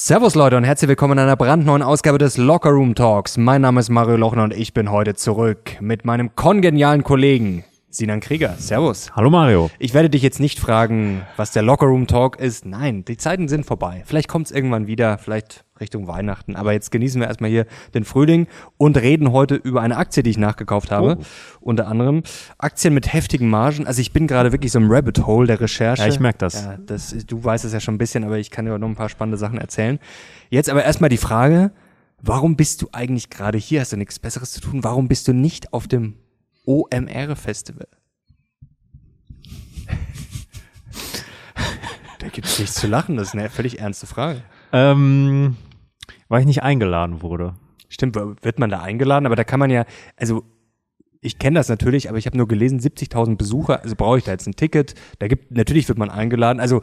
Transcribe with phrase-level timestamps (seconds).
[0.00, 3.36] Servus Leute und herzlich willkommen in einer brandneuen Ausgabe des Locker Room Talks.
[3.36, 8.20] Mein Name ist Mario Lochner und ich bin heute zurück mit meinem kongenialen Kollegen Sinan
[8.20, 8.54] Krieger.
[8.58, 9.16] Servus.
[9.16, 9.72] Hallo Mario.
[9.80, 12.64] Ich werde dich jetzt nicht fragen, was der Locker Room Talk ist.
[12.64, 14.04] Nein, die Zeiten sind vorbei.
[14.06, 16.56] Vielleicht kommt es irgendwann wieder, vielleicht Richtung Weihnachten.
[16.56, 18.46] Aber jetzt genießen wir erstmal hier den Frühling
[18.76, 21.18] und reden heute über eine Aktie, die ich nachgekauft habe.
[21.20, 21.24] Oh.
[21.60, 22.22] Unter anderem
[22.58, 23.86] Aktien mit heftigen Margen.
[23.86, 26.02] Also ich bin gerade wirklich so im Rabbit Hole der Recherche.
[26.02, 26.64] Ja, ich merke das.
[26.64, 27.14] Ja, das.
[27.26, 29.38] Du weißt es ja schon ein bisschen, aber ich kann dir noch ein paar spannende
[29.38, 29.98] Sachen erzählen.
[30.50, 31.72] Jetzt aber erstmal die Frage,
[32.20, 33.80] warum bist du eigentlich gerade hier?
[33.80, 34.84] Hast du nichts Besseres zu tun?
[34.84, 36.14] Warum bist du nicht auf dem
[36.68, 37.88] OMR-Festival.
[42.18, 44.42] da gibt es nichts zu lachen, das ist eine völlig ernste Frage.
[44.72, 45.56] Ähm,
[46.28, 47.54] weil ich nicht eingeladen wurde.
[47.88, 49.26] Stimmt, wird man da eingeladen?
[49.26, 49.84] Aber da kann man ja,
[50.16, 50.44] also
[51.20, 54.32] ich kenne das natürlich, aber ich habe nur gelesen, 70.000 Besucher, also brauche ich da
[54.32, 54.94] jetzt ein Ticket.
[55.18, 56.60] Da gibt, natürlich wird man eingeladen.
[56.60, 56.82] Also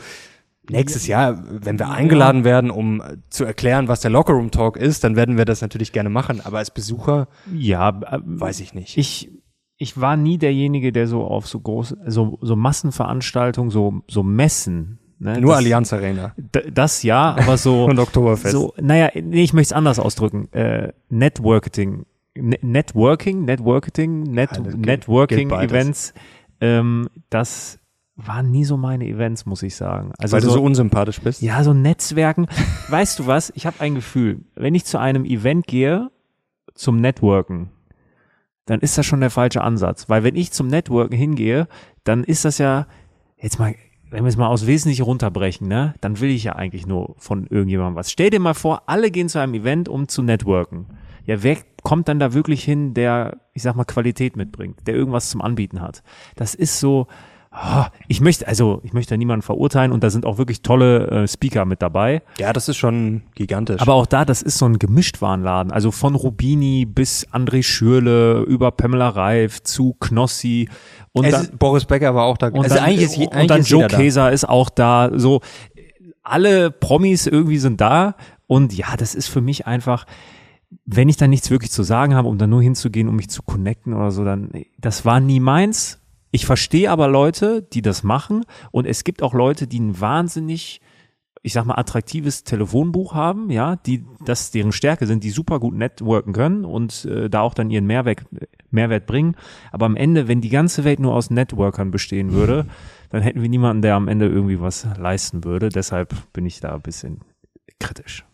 [0.70, 5.16] nächstes Jahr, wenn wir eingeladen werden, um zu erklären, was der Lockerroom Talk ist, dann
[5.16, 6.41] werden wir das natürlich gerne machen.
[6.44, 8.98] Aber als Besucher, ja, äh, weiß ich nicht.
[8.98, 9.30] Ich
[9.77, 15.00] ich war nie derjenige, der so auf so große, so, so Massenveranstaltungen, so, so Messen,
[15.17, 16.35] Ne, Nur das, Allianz Arena.
[16.73, 17.85] Das ja, aber so.
[17.89, 18.52] Und Oktoberfest.
[18.52, 20.52] So, naja, nee, ich möchte es anders ausdrücken.
[20.52, 22.05] Äh, Networking.
[22.38, 26.13] Networking, Networking, Net, ja, Networking Events.
[26.59, 27.80] Ähm, das
[28.17, 30.11] waren nie so meine Events, muss ich sagen.
[30.17, 31.41] Also Weil so, du so unsympathisch bist?
[31.41, 32.47] Ja, so Netzwerken.
[32.89, 33.52] weißt du was?
[33.55, 36.11] Ich habe ein Gefühl, wenn ich zu einem Event gehe,
[36.73, 37.69] zum Networken,
[38.66, 40.09] dann ist das schon der falsche Ansatz.
[40.09, 41.67] Weil wenn ich zum Networken hingehe,
[42.03, 42.88] dann ist das ja,
[43.38, 43.75] jetzt mal,
[44.16, 47.47] wenn wir es mal aus Wesentlich runterbrechen, ne, dann will ich ja eigentlich nur von
[47.47, 48.09] irgendjemandem was.
[48.09, 50.85] Stell dir mal vor, alle gehen zu einem Event, um zu networken.
[51.25, 55.30] Ja, wer kommt dann da wirklich hin, der, ich sag mal, Qualität mitbringt, der irgendwas
[55.30, 56.02] zum Anbieten hat?
[56.38, 57.08] Das ist so,
[58.08, 61.66] ich möchte, also ich möchte niemanden verurteilen und da sind auch wirklich tolle äh, Speaker
[61.66, 62.22] mit dabei.
[62.38, 63.81] Ja, das ist schon gigantisch.
[63.81, 65.72] Aber auch da, das ist so ein Gemischtwarenladen.
[65.72, 70.70] Also von Rubini bis André Schürle über Pamela Reif zu Knossi
[71.14, 72.48] und dann, Boris Becker war auch da.
[72.48, 75.11] Und also dann, eigentlich ist, eigentlich und dann Joe Keser ist auch da.
[75.14, 75.42] So
[76.23, 78.16] alle Promis irgendwie sind da
[78.48, 80.05] und ja, das ist für mich einfach
[80.86, 83.43] wenn ich dann nichts wirklich zu sagen habe, um dann nur hinzugehen, um mich zu
[83.43, 85.99] connecten oder so, dann, das war nie meins.
[86.36, 90.82] Ich verstehe aber Leute, die das machen und es gibt auch Leute, die ein wahnsinnig,
[91.44, 95.76] ich sag mal, attraktives Telefonbuch haben, ja, die das deren Stärke sind, die super gut
[95.76, 98.26] networken können und äh, da auch dann ihren Mehrwert,
[98.70, 99.38] Mehrwert bringen.
[99.72, 102.66] Aber am Ende, wenn die ganze Welt nur aus Networkern bestehen würde,
[103.12, 105.70] dann hätten wir niemanden, der am Ende irgendwie was leisten würde.
[105.70, 107.22] Deshalb bin ich da ein bisschen
[107.80, 108.26] kritisch.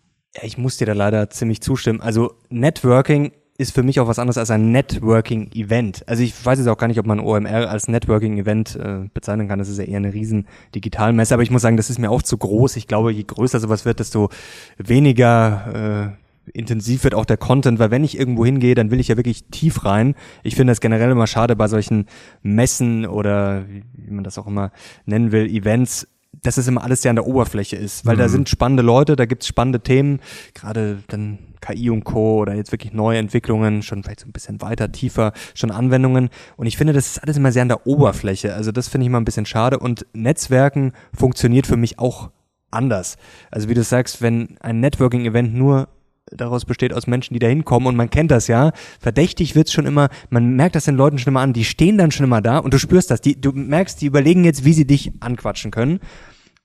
[0.41, 2.01] Ich muss dir da leider ziemlich zustimmen.
[2.01, 6.07] Also Networking ist für mich auch was anderes als ein Networking-Event.
[6.07, 9.59] Also ich weiß jetzt auch gar nicht, ob man OMR als Networking-Event äh, bezeichnen kann.
[9.59, 11.33] Das ist ja eher eine riesen Digitalmesse.
[11.35, 12.75] Aber ich muss sagen, das ist mir auch zu groß.
[12.75, 14.29] Ich glaube, je größer sowas wird, desto
[14.77, 19.09] weniger äh, intensiv wird auch der Content, weil wenn ich irgendwo hingehe, dann will ich
[19.09, 20.15] ja wirklich tief rein.
[20.41, 22.07] Ich finde das generell immer schade bei solchen
[22.41, 24.71] Messen oder wie man das auch immer
[25.05, 26.07] nennen will, Events,
[26.41, 28.19] dass es immer alles sehr an der Oberfläche ist, weil mhm.
[28.19, 30.19] da sind spannende Leute, da gibt's spannende Themen,
[30.55, 32.39] gerade dann KI und Co.
[32.39, 36.29] oder jetzt wirklich neue Entwicklungen, schon vielleicht so ein bisschen weiter, tiefer, schon Anwendungen.
[36.57, 38.53] Und ich finde, das ist alles immer sehr an der Oberfläche.
[38.53, 39.79] Also das finde ich mal ein bisschen schade.
[39.79, 42.31] Und Netzwerken funktioniert für mich auch
[42.71, 43.17] anders.
[43.51, 45.89] Also wie du sagst, wenn ein Networking-Event nur
[46.31, 48.71] daraus besteht aus Menschen, die da hinkommen und man kennt das ja.
[48.99, 52.11] Verdächtig wird's schon immer, man merkt das den Leuten schon immer an, die stehen dann
[52.11, 53.21] schon immer da und du spürst das.
[53.21, 55.99] Die, du merkst, die überlegen jetzt, wie sie dich anquatschen können.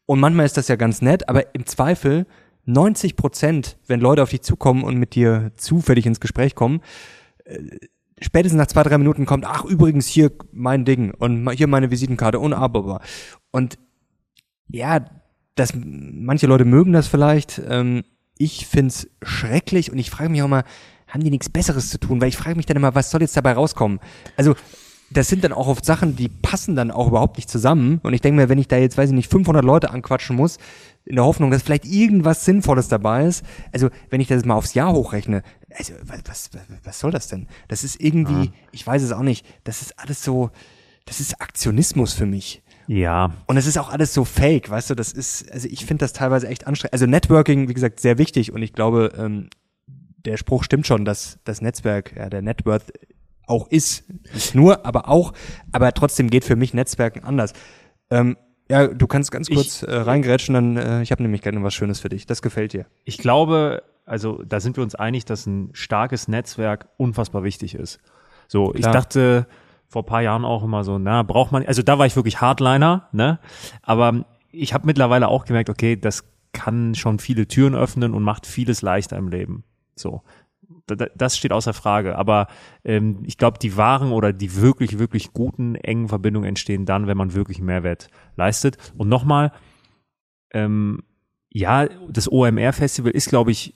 [0.07, 2.27] Und manchmal ist das ja ganz nett, aber im Zweifel
[2.67, 6.81] 90 Prozent, wenn Leute auf dich zukommen und mit dir zufällig ins Gespräch kommen,
[7.45, 7.59] äh,
[8.21, 12.39] spätestens nach zwei, drei Minuten kommt, ach übrigens hier mein Ding und hier meine Visitenkarte
[12.39, 13.01] und aber.
[13.51, 13.79] Und
[14.69, 15.05] ja,
[15.55, 17.61] das, manche Leute mögen das vielleicht.
[17.69, 18.05] Ähm,
[18.39, 20.65] ich find's schrecklich und ich frage mich auch mal,
[21.09, 22.21] haben die nichts Besseres zu tun?
[22.21, 24.01] Weil ich frage mich dann immer, was soll jetzt dabei rauskommen?
[24.37, 24.55] Also
[25.11, 28.01] das sind dann auch oft Sachen, die passen dann auch überhaupt nicht zusammen.
[28.03, 30.59] Und ich denke mir, wenn ich da jetzt, weiß ich nicht, 500 Leute anquatschen muss,
[31.05, 33.45] in der Hoffnung, dass vielleicht irgendwas Sinnvolles dabei ist.
[33.73, 36.51] Also, wenn ich das mal aufs Jahr hochrechne, also, was, was,
[36.83, 37.47] was soll das denn?
[37.69, 38.53] Das ist irgendwie, ja.
[38.73, 40.51] ich weiß es auch nicht, das ist alles so,
[41.05, 42.63] das ist Aktionismus für mich.
[42.89, 43.33] Ja.
[43.47, 46.13] Und es ist auch alles so fake, weißt du, das ist, also ich finde das
[46.13, 46.93] teilweise echt anstrengend.
[46.93, 49.49] Also Networking, wie gesagt, sehr wichtig und ich glaube, ähm,
[50.25, 52.93] der Spruch stimmt schon, dass das Netzwerk, ja, der Networth
[53.47, 54.05] auch ist.
[54.35, 55.33] Nicht nur, aber auch,
[55.73, 57.53] aber trotzdem geht für mich Netzwerken anders.
[58.11, 58.37] Ähm,
[58.69, 61.75] ja, du kannst ganz kurz ich, äh, reingrätschen, dann äh, ich habe nämlich gerne was
[61.75, 62.27] Schönes für dich.
[62.27, 62.87] Das gefällt dir.
[63.05, 68.01] Ich glaube, also da sind wir uns einig, dass ein starkes Netzwerk unfassbar wichtig ist.
[68.49, 68.77] So, Klar.
[68.77, 69.47] ich dachte
[69.89, 73.09] vor paar Jahren auch immer so, na, braucht man, also da war ich wirklich Hardliner,
[73.13, 73.39] ne?
[73.83, 78.47] Aber ich habe mittlerweile auch gemerkt, okay, das kann schon viele Türen öffnen und macht
[78.47, 79.65] vieles leichter im Leben.
[79.95, 80.23] So.
[80.87, 82.17] Das steht außer Frage.
[82.17, 82.47] Aber
[82.85, 87.17] ähm, ich glaube, die wahren oder die wirklich, wirklich guten, engen Verbindungen entstehen dann, wenn
[87.17, 88.77] man wirklich Mehrwert leistet.
[88.97, 89.53] Und nochmal,
[90.53, 91.03] ähm,
[91.53, 93.75] ja, das OMR-Festival ist, glaube ich,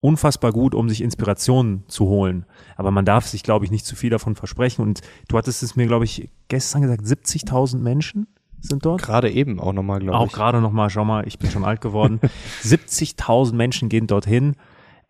[0.00, 2.44] unfassbar gut, um sich Inspirationen zu holen.
[2.76, 4.82] Aber man darf sich, glaube ich, nicht zu viel davon versprechen.
[4.82, 8.26] Und du hattest es mir, glaube ich, gestern gesagt, 70.000 Menschen
[8.60, 9.02] sind dort.
[9.02, 10.20] Gerade eben auch nochmal, glaube ich.
[10.20, 12.20] Auch gerade nochmal, schau mal, ich bin schon alt geworden.
[12.62, 14.56] 70.000 Menschen gehen dorthin.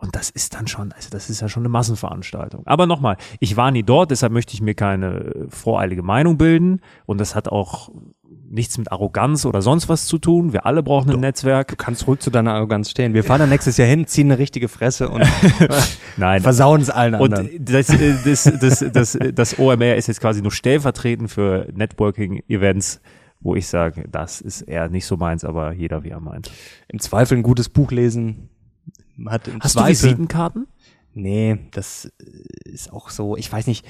[0.02, 2.66] Und das ist dann schon, also das ist ja schon eine Massenveranstaltung.
[2.66, 6.80] Aber nochmal, ich war nie dort, deshalb möchte ich mir keine voreilige Meinung bilden.
[7.06, 7.88] Und das hat auch
[8.50, 10.52] nichts mit Arroganz oder sonst was zu tun.
[10.52, 11.68] Wir alle brauchen ein Doch, Netzwerk.
[11.68, 13.14] Du kannst ruhig zu deiner Arroganz stehen.
[13.14, 15.24] Wir fahren dann nächstes Jahr hin, ziehen eine richtige Fresse und
[16.16, 16.42] Nein.
[16.42, 17.50] versauen es allen anderen.
[17.50, 23.00] Und das, äh, das, das, das, das OMR ist jetzt quasi nur stellvertretend für Networking-Events,
[23.38, 26.50] wo ich sage, das ist eher nicht so meins, aber jeder wie er meint.
[26.88, 28.48] Im Zweifel ein gutes Buch lesen.
[29.26, 30.66] Hat im Hast Zweifel, du Visitenkarten?
[31.14, 32.10] Nee, das
[32.64, 33.86] ist auch so, ich weiß nicht,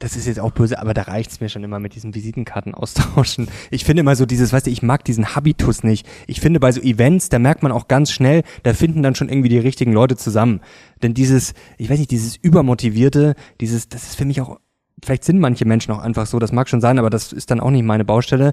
[0.00, 3.48] das ist jetzt auch böse, aber da reicht's mir schon immer mit diesen Visitenkarten austauschen.
[3.70, 6.06] Ich finde immer so dieses, weißt du, ich mag diesen Habitus nicht.
[6.26, 9.28] Ich finde bei so Events, da merkt man auch ganz schnell, da finden dann schon
[9.28, 10.60] irgendwie die richtigen Leute zusammen.
[11.02, 14.58] Denn dieses, ich weiß nicht, dieses übermotivierte, dieses, das ist für mich auch,
[15.02, 17.60] vielleicht sind manche Menschen auch einfach so, das mag schon sein, aber das ist dann
[17.60, 18.52] auch nicht meine Baustelle.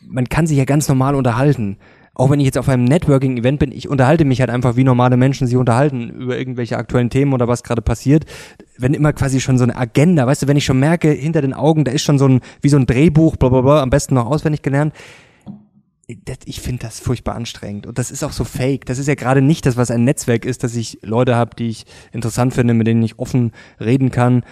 [0.00, 1.76] Man kann sich ja ganz normal unterhalten
[2.14, 5.16] auch wenn ich jetzt auf einem Networking-Event bin, ich unterhalte mich halt einfach, wie normale
[5.16, 8.26] Menschen sich unterhalten über irgendwelche aktuellen Themen oder was gerade passiert.
[8.76, 11.54] Wenn immer quasi schon so eine Agenda, weißt du, wenn ich schon merke, hinter den
[11.54, 14.14] Augen, da ist schon so ein, wie so ein Drehbuch, bla, bla, bla am besten
[14.14, 14.94] noch auswendig gelernt.
[16.44, 17.86] Ich finde das furchtbar anstrengend.
[17.86, 18.84] Und das ist auch so fake.
[18.84, 21.68] Das ist ja gerade nicht das, was ein Netzwerk ist, dass ich Leute habe, die
[21.68, 24.42] ich interessant finde, mit denen ich offen reden kann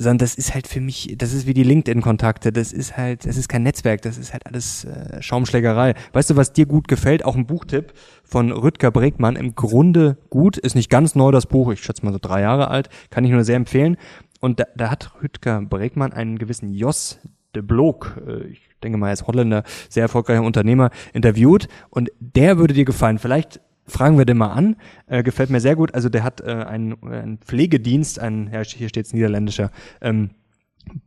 [0.00, 3.36] sondern das ist halt für mich, das ist wie die LinkedIn-Kontakte, das ist halt, das
[3.36, 5.94] ist kein Netzwerk, das ist halt alles äh, Schaumschlägerei.
[6.14, 7.22] Weißt du, was dir gut gefällt?
[7.22, 7.92] Auch ein Buchtipp
[8.24, 12.12] von Rüdger Bregmann, im Grunde gut, ist nicht ganz neu das Buch, ich schätze mal
[12.12, 13.98] so drei Jahre alt, kann ich nur sehr empfehlen.
[14.40, 17.18] Und da, da hat Rüdger Bregmann einen gewissen Jos
[17.54, 22.56] de Blok, äh, ich denke mal, er ist Holländer, sehr erfolgreicher Unternehmer, interviewt und der
[22.56, 23.18] würde dir gefallen.
[23.18, 24.76] Vielleicht fragen wir den mal an.
[25.06, 25.94] Äh, gefällt mir sehr gut.
[25.94, 29.70] Also der hat äh, einen, einen Pflegedienst, ein, ja, hier steht es niederländischer,
[30.00, 30.30] ähm,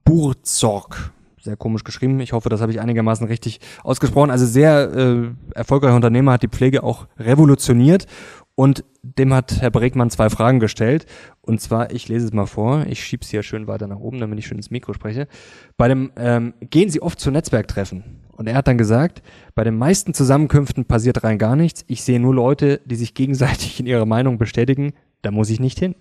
[0.03, 1.11] Burzorg.
[1.41, 2.21] Sehr komisch geschrieben.
[2.21, 4.31] Ich hoffe, das habe ich einigermaßen richtig ausgesprochen.
[4.31, 8.07] Also sehr äh, erfolgreicher Unternehmer, hat die Pflege auch revolutioniert
[8.55, 11.05] und dem hat Herr Bregmann zwei Fragen gestellt.
[11.41, 14.39] Und zwar, ich lese es mal vor, ich schieb's hier schön weiter nach oben, damit
[14.39, 15.27] ich schön ins Mikro spreche.
[15.75, 18.21] Bei dem ähm, gehen Sie oft zu Netzwerktreffen.
[18.31, 19.21] Und er hat dann gesagt,
[19.55, 21.83] bei den meisten Zusammenkünften passiert rein gar nichts.
[21.87, 24.93] Ich sehe nur Leute, die sich gegenseitig in ihrer Meinung bestätigen.
[25.21, 25.95] Da muss ich nicht hin.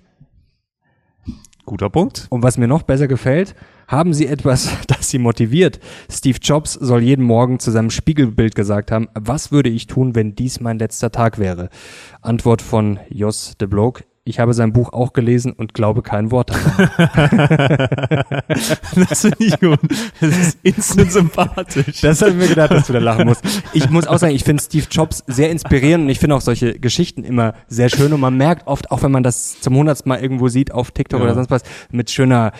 [1.64, 2.26] Guter Punkt.
[2.30, 3.54] Und was mir noch besser gefällt,
[3.88, 5.80] haben Sie etwas, das Sie motiviert?
[6.10, 10.34] Steve Jobs soll jeden Morgen zu seinem Spiegelbild gesagt haben, was würde ich tun, wenn
[10.34, 11.68] dies mein letzter Tag wäre?
[12.20, 16.50] Antwort von Jos de Bloke, ich habe sein Buch auch gelesen und glaube kein Wort
[16.50, 16.88] davon.
[19.08, 19.80] das finde ich gut.
[20.20, 22.02] Das ist instant sympathisch.
[22.02, 23.42] Das habe ich mir gedacht, dass du da lachen musst.
[23.72, 26.78] Ich muss auch sagen, ich finde Steve Jobs sehr inspirierend und ich finde auch solche
[26.78, 30.20] Geschichten immer sehr schön und man merkt oft, auch wenn man das zum hundertsten Mal
[30.20, 31.24] irgendwo sieht auf TikTok ja.
[31.24, 32.52] oder sonst was, mit schöner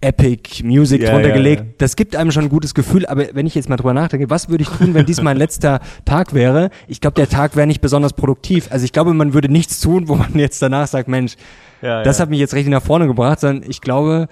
[0.00, 1.62] Epic Music ja, drunter ja, gelegt.
[1.62, 1.68] Ja.
[1.78, 4.48] Das gibt einem schon ein gutes Gefühl, aber wenn ich jetzt mal drüber nachdenke, was
[4.48, 6.70] würde ich tun, wenn dies mein letzter Tag wäre?
[6.86, 8.68] Ich glaube, der Tag wäre nicht besonders produktiv.
[8.70, 11.34] Also ich glaube, man würde nichts tun, wo man jetzt danach sagt, Mensch,
[11.80, 14.28] das hat mich jetzt richtig nach vorne gebracht, sondern ich glaube,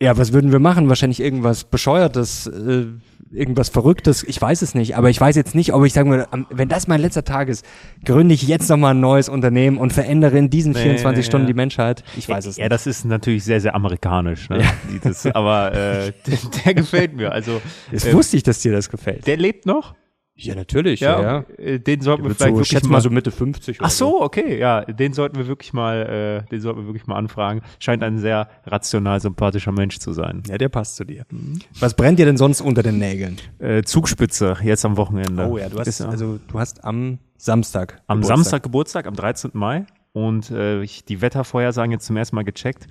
[0.00, 0.88] ja, was würden wir machen?
[0.88, 2.86] Wahrscheinlich irgendwas Bescheuertes, äh,
[3.32, 4.22] irgendwas Verrücktes.
[4.24, 4.96] Ich weiß es nicht.
[4.96, 7.64] Aber ich weiß jetzt nicht, ob ich sagen würde, wenn das mein letzter Tag ist,
[8.04, 11.52] gründe ich jetzt nochmal ein neues Unternehmen und verändere in diesen 24 nee, Stunden ja.
[11.52, 12.04] die Menschheit.
[12.16, 12.64] Ich weiß es ja, nicht.
[12.64, 14.48] Ja, das ist natürlich sehr, sehr amerikanisch.
[14.48, 14.60] Ne?
[14.62, 14.72] Ja.
[14.90, 17.32] Dieses, aber äh, der, der, gefällt mir.
[17.32, 17.60] Also,
[17.90, 19.26] es äh, wusste ich, dass dir das gefällt.
[19.26, 19.94] Der lebt noch?
[20.34, 21.00] Ja, natürlich.
[21.00, 21.44] Ja, ja.
[21.58, 23.78] Äh, den sollten wir vielleicht so, wirklich schätze mal so Mitte 50.
[23.80, 27.06] Ach so, so, okay, ja, den sollten wir wirklich mal, äh, den sollten wir wirklich
[27.06, 27.60] mal anfragen.
[27.78, 30.42] Scheint ein sehr rational sympathischer Mensch zu sein.
[30.48, 31.26] Ja, der passt zu dir.
[31.30, 31.60] Mhm.
[31.78, 33.36] Was brennt dir denn sonst unter den Nägeln?
[33.58, 35.46] Äh, Zugspitze jetzt am Wochenende.
[35.48, 38.00] Oh ja, du hast Ist, also du hast am Samstag.
[38.06, 38.36] Am Geburtstag.
[38.36, 39.50] Samstag Geburtstag, am 13.
[39.54, 42.86] Mai und äh, ich die Wettervorhersagen jetzt zum ersten Mal gecheckt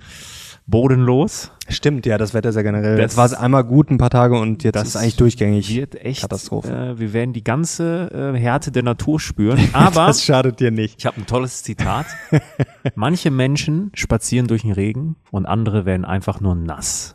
[0.66, 1.50] bodenlos.
[1.68, 2.96] Stimmt, ja, das Wetter ist ja generell.
[2.96, 5.74] Das jetzt war es einmal gut ein paar Tage und jetzt ist es eigentlich durchgängig.
[5.74, 6.70] Wird echt Katastrophe.
[6.70, 9.58] Äh, wir werden die ganze äh, Härte der Natur spüren.
[9.72, 10.96] Aber das schadet dir nicht.
[10.98, 12.06] Ich habe ein tolles Zitat.
[12.94, 17.14] Manche Menschen spazieren durch den Regen und andere werden einfach nur nass.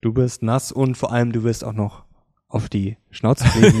[0.00, 2.04] Du wirst nass und vor allem du wirst auch noch
[2.48, 3.80] auf die Schnauze kriegen.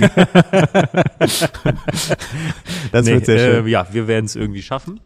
[2.90, 3.66] das nee, wird sehr schön.
[3.66, 5.00] Äh, ja, wir werden es irgendwie schaffen.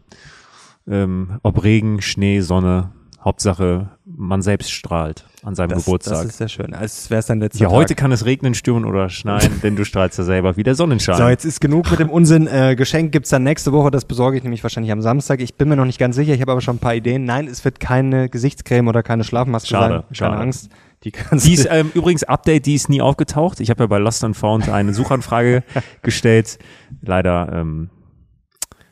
[0.86, 2.92] Ähm, ob Regen, Schnee, Sonne,
[3.24, 6.18] Hauptsache, man selbst strahlt an seinem das, Geburtstag.
[6.18, 6.72] Das ist sehr schön.
[6.72, 7.76] Als wäre es dein letzter Ja, Tag.
[7.76, 11.16] heute kann es regnen, stürmen oder schneien, denn du strahlst ja selber wie der Sonnenschein.
[11.16, 12.46] So, jetzt ist genug mit dem Unsinn.
[12.46, 13.90] Äh, Geschenk gibt's dann nächste Woche.
[13.90, 15.40] Das besorge ich nämlich wahrscheinlich am Samstag.
[15.40, 16.32] Ich bin mir noch nicht ganz sicher.
[16.32, 17.24] Ich habe aber schon ein paar Ideen.
[17.24, 20.02] Nein, es wird keine Gesichtscreme oder keine Schlafmaske Schade, sein.
[20.04, 20.36] Keine schade.
[20.36, 20.70] Angst.
[21.02, 23.58] Die Die ist ähm, übrigens Update, die ist nie aufgetaucht.
[23.58, 25.64] Ich habe ja bei Lost and Found eine Suchanfrage
[26.02, 26.58] gestellt.
[27.02, 27.90] Leider ähm,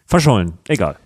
[0.04, 0.54] verschollen.
[0.68, 0.96] Egal.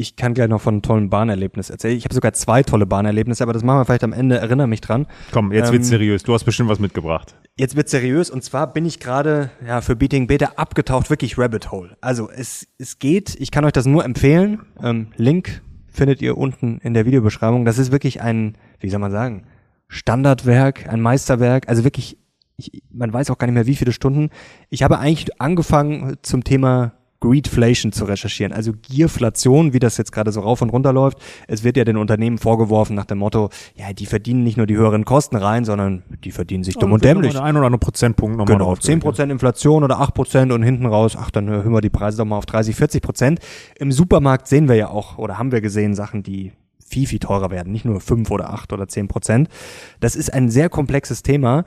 [0.00, 1.94] Ich kann gleich noch von einem tollen Bahnerlebnis erzählen.
[1.94, 4.38] Ich habe sogar zwei tolle Bahnerlebnisse, aber das machen wir vielleicht am Ende.
[4.38, 5.06] Erinnere mich dran.
[5.30, 6.22] Komm, jetzt Ähm, wird's seriös.
[6.22, 7.34] Du hast bestimmt was mitgebracht.
[7.58, 11.70] Jetzt wird seriös und zwar bin ich gerade ja, für Beating Beta abgetaucht, wirklich Rabbit
[11.70, 11.98] Hole.
[12.00, 14.62] Also es, es geht, ich kann euch das nur empfehlen.
[14.82, 17.66] Ähm, Link findet ihr unten in der Videobeschreibung.
[17.66, 19.44] Das ist wirklich ein, wie soll man sagen,
[19.88, 21.68] Standardwerk, ein Meisterwerk.
[21.68, 22.16] Also wirklich,
[22.56, 24.30] ich, man weiß auch gar nicht mehr, wie viele Stunden.
[24.70, 30.32] Ich habe eigentlich angefangen zum Thema Greedflation zu recherchieren, also Gierflation, wie das jetzt gerade
[30.32, 31.18] so rauf und runter läuft.
[31.46, 34.76] Es wird ja den Unternehmen vorgeworfen nach dem Motto, ja, die verdienen nicht nur die
[34.76, 37.38] höheren Kosten rein, sondern die verdienen sich dumm und dämlich.
[37.38, 41.48] Ein oder andere Prozentpunkt nochmal Genau, 10% Inflation oder 8% und hinten raus, ach, dann
[41.48, 43.38] erhöhen wir die Preise doch mal auf 30, 40%.
[43.78, 46.52] Im Supermarkt sehen wir ja auch, oder haben wir gesehen, Sachen, die
[46.90, 49.46] viel, viel teurer werden, nicht nur 5 oder 8 oder 10%.
[50.00, 51.64] Das ist ein sehr komplexes Thema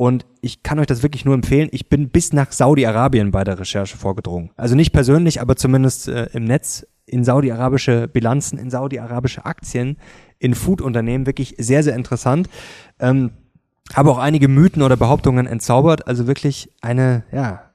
[0.00, 1.68] und ich kann euch das wirklich nur empfehlen.
[1.72, 4.48] Ich bin bis nach Saudi-Arabien bei der Recherche vorgedrungen.
[4.56, 9.98] Also nicht persönlich, aber zumindest äh, im Netz in saudi-arabische Bilanzen, in saudi-arabische Aktien,
[10.38, 11.26] in Food-Unternehmen.
[11.26, 12.48] Wirklich sehr, sehr interessant.
[12.98, 13.32] Ähm,
[13.92, 16.08] habe auch einige Mythen oder Behauptungen entzaubert.
[16.08, 17.69] Also wirklich eine, ja,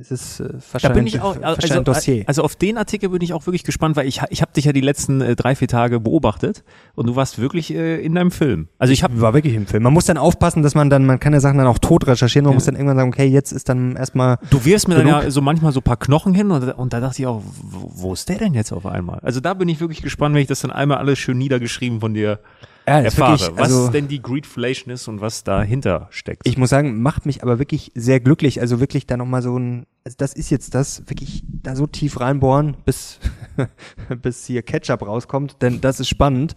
[0.00, 0.48] es ist äh,
[0.82, 2.24] Da bin ich auch, also, Dossier.
[2.26, 4.72] also auf den Artikel bin ich auch wirklich gespannt, weil ich, ich habe dich ja
[4.72, 6.64] die letzten äh, drei, vier Tage beobachtet
[6.96, 8.68] und du warst wirklich äh, in deinem Film.
[8.78, 9.84] Also ich habe war wirklich im Film.
[9.84, 12.46] Man muss dann aufpassen, dass man dann, man kann ja Sachen dann auch tot recherchieren,
[12.46, 15.22] man muss dann irgendwann sagen, okay, jetzt ist dann erstmal Du wirfst mir dann Genug.
[15.22, 17.92] ja so manchmal so ein paar Knochen hin und, und da dachte ich auch, wo,
[17.94, 19.20] wo ist der denn jetzt auf einmal?
[19.20, 22.12] Also da bin ich wirklich gespannt, wenn ich das dann einmal alles schön niedergeschrieben von
[22.12, 22.40] dir
[22.86, 23.38] ja, erfahre.
[23.38, 26.46] wirklich, was also, denn die Greedflation ist und was dahinter steckt.
[26.46, 28.60] ich muss sagen, macht mich aber wirklich sehr glücklich.
[28.60, 32.20] Also wirklich da nochmal so ein, also das ist jetzt das, wirklich da so tief
[32.20, 33.18] reinbohren, bis,
[34.22, 36.54] bis hier Ketchup rauskommt, denn das ist spannend.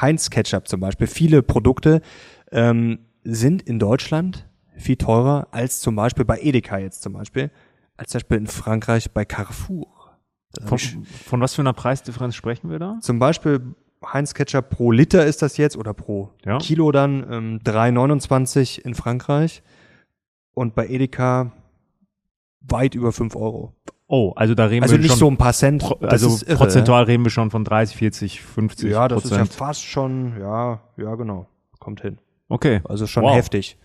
[0.00, 2.00] Heinz Ketchup zum Beispiel, viele Produkte
[2.50, 7.50] ähm, sind in Deutschland viel teurer als zum Beispiel bei Edeka jetzt zum Beispiel,
[7.96, 9.88] als zum Beispiel in Frankreich bei Carrefour.
[10.64, 12.98] Von, von was für einer Preisdifferenz sprechen wir da?
[13.00, 13.74] Zum Beispiel
[14.12, 16.58] Heinz Ketchup pro Liter ist das jetzt oder pro Ja.
[16.58, 19.62] Kilo dann ähm, 3,29 in Frankreich
[20.54, 21.52] und bei Edeka
[22.60, 23.74] weit über 5 Euro.
[24.06, 25.82] Oh, also da reden Also wir nicht schon, so ein paar Cent.
[25.82, 29.42] pro, also irre, prozentual reden wir schon von 30, 40, 50 Ja, das Prozent.
[29.48, 31.46] ist ja fast schon, ja, ja genau,
[31.78, 32.18] kommt hin.
[32.48, 32.80] okay.
[32.84, 33.34] Also schon Wow.
[33.36, 33.78] heftig.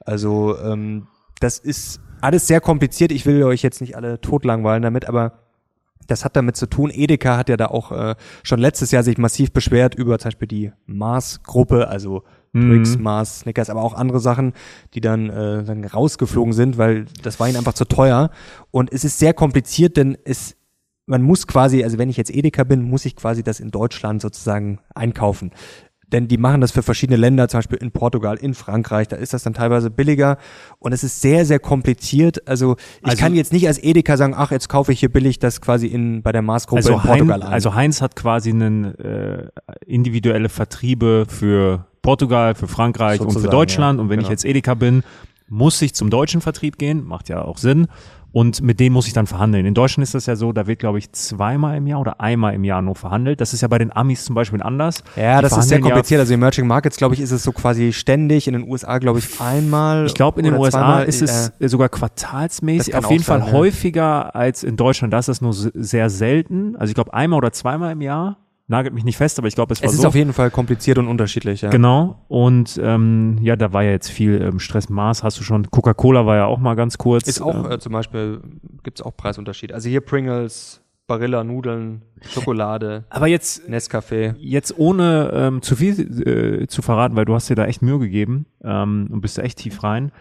[0.00, 1.08] Also ähm,
[1.40, 3.12] das ist alles sehr kompliziert.
[3.12, 5.32] Ich will euch jetzt nicht alle totlangweilen damit, aber
[6.06, 6.90] das hat damit zu tun.
[6.90, 10.48] Edeka hat ja da auch äh, schon letztes Jahr sich massiv beschwert über zum Beispiel
[10.48, 13.02] die Mars-Gruppe, also Twix, Mhm.
[13.02, 14.54] Mars, Snickers, aber auch andere Sachen,
[14.94, 18.30] die dann, äh, dann rausgeflogen sind, weil das war ihnen einfach zu teuer.
[18.72, 20.56] Und es ist sehr kompliziert, denn es
[21.06, 24.22] man muss quasi, also wenn ich jetzt Edeka bin, muss ich quasi das in Deutschland
[24.22, 25.50] sozusagen einkaufen.
[26.12, 29.32] Denn die machen das für verschiedene Länder, zum Beispiel in Portugal, in Frankreich, da ist
[29.32, 30.38] das dann teilweise billiger
[30.78, 32.48] und es ist sehr, sehr kompliziert.
[32.48, 35.38] Also ich Also- kann jetzt nicht als Edeka sagen, ach, jetzt kaufe ich hier billig
[35.38, 37.52] das quasi in bei der Maßgruppe Also, in Portugal Hein, ein.
[37.52, 39.48] also Heinz hat quasi einen äh,
[39.86, 43.98] individuelle Vertriebe für Portugal, für Frankreich und für Sozusagen, Deutschland.
[43.98, 44.28] ja, und wenn genau.
[44.28, 45.02] ich jetzt Edeka bin,
[45.48, 47.88] muss ich zum deutschen Vertrieb gehen, macht ja auch Sinn.
[48.32, 49.66] Und mit denen muss ich dann verhandeln.
[49.66, 52.54] In Deutschland ist das ja so, da wird, glaube ich, zweimal im Jahr oder einmal
[52.54, 53.40] im Jahr nur verhandelt.
[53.40, 55.02] Das ist ja bei den Amis zum Beispiel anders.
[55.16, 56.20] ja, Die das ist sehr verhandeln ja kompliziert.
[56.20, 58.46] Also in Emerging Markets, glaube ich, ist es so quasi ständig.
[58.46, 60.06] In den USA, glaube ich, einmal.
[60.06, 63.48] Ich glaube, in den USA zweimal, ist es äh, sogar quartalsmäßig, auf jeden sein, Fall
[63.48, 63.52] ja.
[63.52, 65.12] häufiger als in Deutschland.
[65.12, 66.76] Da ist das nur se- sehr selten.
[66.76, 68.36] Also ich glaube einmal oder zweimal im Jahr.
[68.70, 70.06] Nagelt mich nicht fest, aber ich glaube, es war es ist so.
[70.06, 71.70] auf jeden Fall kompliziert und unterschiedlich, ja.
[71.70, 72.24] Genau.
[72.28, 74.88] Und ähm, ja, da war ja jetzt viel ähm, Stress.
[74.88, 75.68] Mars hast du schon.
[75.72, 77.26] Coca-Cola war ja auch mal ganz kurz.
[77.26, 78.40] Ist auch ähm, äh, zum Beispiel,
[78.84, 79.74] gibt's auch Preisunterschiede.
[79.74, 84.36] Also hier Pringles, Barilla, Nudeln, Schokolade, aber jetzt Nescafé.
[84.38, 87.98] jetzt ohne ähm, zu viel äh, zu verraten, weil du hast dir da echt Mühe
[87.98, 90.12] gegeben ähm, und bist da echt tief rein.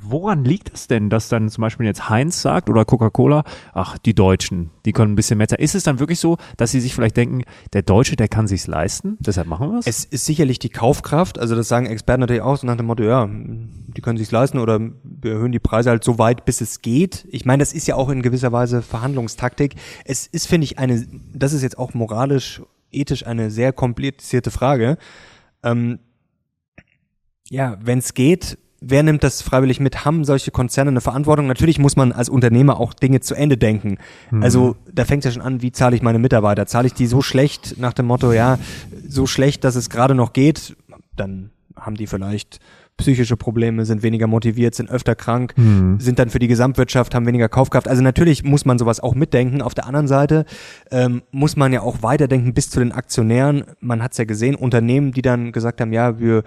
[0.00, 4.14] Woran liegt es denn, dass dann zum Beispiel jetzt Heinz sagt oder Coca-Cola, ach, die
[4.14, 5.48] Deutschen, die können ein bisschen mehr.
[5.58, 8.66] Ist es dann wirklich so, dass sie sich vielleicht denken, der Deutsche, der kann sich's
[8.66, 9.86] leisten, deshalb machen wir es?
[9.86, 13.02] Es ist sicherlich die Kaufkraft, also das sagen Experten natürlich auch, so nach dem Motto,
[13.04, 16.82] ja, die können sich's leisten oder wir erhöhen die Preise halt so weit, bis es
[16.82, 17.26] geht.
[17.30, 19.74] Ich meine, das ist ja auch in gewisser Weise Verhandlungstaktik.
[20.04, 24.96] Es ist, finde ich, eine, das ist jetzt auch moralisch, ethisch eine sehr komplizierte Frage.
[25.62, 25.98] Ähm,
[27.48, 30.04] ja, wenn es geht, wer nimmt das freiwillig mit?
[30.04, 31.46] Haben solche Konzerne eine Verantwortung?
[31.46, 33.98] Natürlich muss man als Unternehmer auch Dinge zu Ende denken.
[34.30, 34.42] Mhm.
[34.42, 36.66] Also da fängt es ja schon an, wie zahle ich meine Mitarbeiter?
[36.66, 38.58] Zahle ich die so schlecht nach dem Motto, ja,
[39.08, 40.76] so schlecht, dass es gerade noch geht?
[41.16, 42.60] Dann haben die vielleicht
[42.96, 45.98] psychische Probleme, sind weniger motiviert, sind öfter krank, mhm.
[45.98, 47.88] sind dann für die Gesamtwirtschaft, haben weniger Kaufkraft.
[47.88, 49.62] Also natürlich muss man sowas auch mitdenken.
[49.62, 50.44] Auf der anderen Seite
[50.92, 53.64] ähm, muss man ja auch weiterdenken bis zu den Aktionären.
[53.80, 56.44] Man hat es ja gesehen, Unternehmen, die dann gesagt haben, ja, wir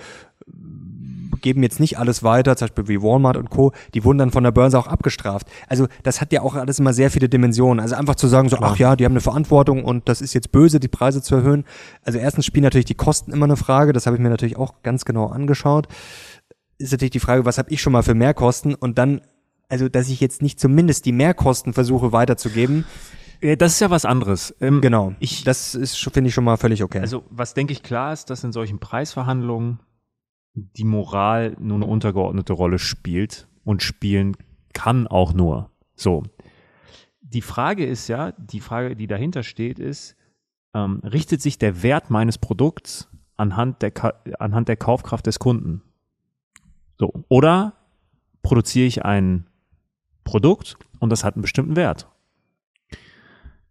[1.48, 4.44] geben jetzt nicht alles weiter, zum Beispiel wie Walmart und Co., die wurden dann von
[4.44, 5.48] der Börse auch abgestraft.
[5.70, 7.80] Also das hat ja auch alles immer sehr viele Dimensionen.
[7.80, 10.52] Also einfach zu sagen, so, ach ja, die haben eine Verantwortung und das ist jetzt
[10.52, 11.64] böse, die Preise zu erhöhen.
[12.04, 14.84] Also erstens spielen natürlich die Kosten immer eine Frage, das habe ich mir natürlich auch
[14.84, 15.88] ganz genau angeschaut
[16.78, 19.22] ist natürlich die Frage, was habe ich schon mal für Mehrkosten und dann,
[19.70, 22.86] also dass ich jetzt nicht zumindest die Mehrkosten versuche weiterzugeben.
[23.58, 24.56] Das ist ja was anderes.
[24.62, 25.14] Ähm, genau.
[25.20, 27.00] Ich, das ist, finde ich schon mal völlig okay.
[27.00, 29.80] Also was denke ich klar ist, dass in solchen Preisverhandlungen
[30.58, 34.36] die Moral nur eine untergeordnete Rolle spielt und spielen
[34.74, 35.70] kann auch nur.
[35.96, 36.24] So.
[37.22, 40.16] Die Frage ist ja, die Frage, die dahinter steht, ist,
[40.74, 43.92] ähm, richtet sich der Wert meines Produkts anhand der,
[44.40, 45.84] anhand der Kaufkraft des Kunden?
[46.98, 47.14] So.
[47.30, 47.74] Oder
[48.42, 49.48] produziere ich ein
[50.24, 52.08] Produkt und das hat einen bestimmten Wert.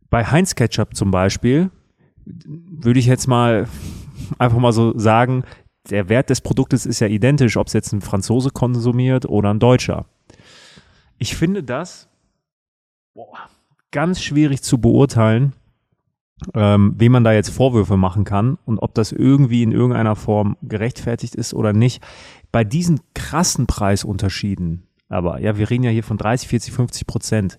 [0.08, 1.70] Bei Heinz Ketchup zum Beispiel
[2.24, 3.68] würde ich jetzt mal
[4.38, 5.42] einfach mal so sagen,
[5.90, 9.58] der Wert des Produktes ist ja identisch, ob es jetzt ein Franzose konsumiert oder ein
[9.58, 10.06] Deutscher.
[11.18, 12.08] Ich finde das
[13.14, 13.48] boah,
[13.90, 15.54] ganz schwierig zu beurteilen,
[16.54, 20.56] ähm, wem man da jetzt Vorwürfe machen kann und ob das irgendwie in irgendeiner Form
[20.62, 22.02] gerechtfertigt ist oder nicht.
[22.52, 27.58] Bei diesen krassen Preisunterschieden, aber ja, wir reden ja hier von 30, 40, 50 Prozent,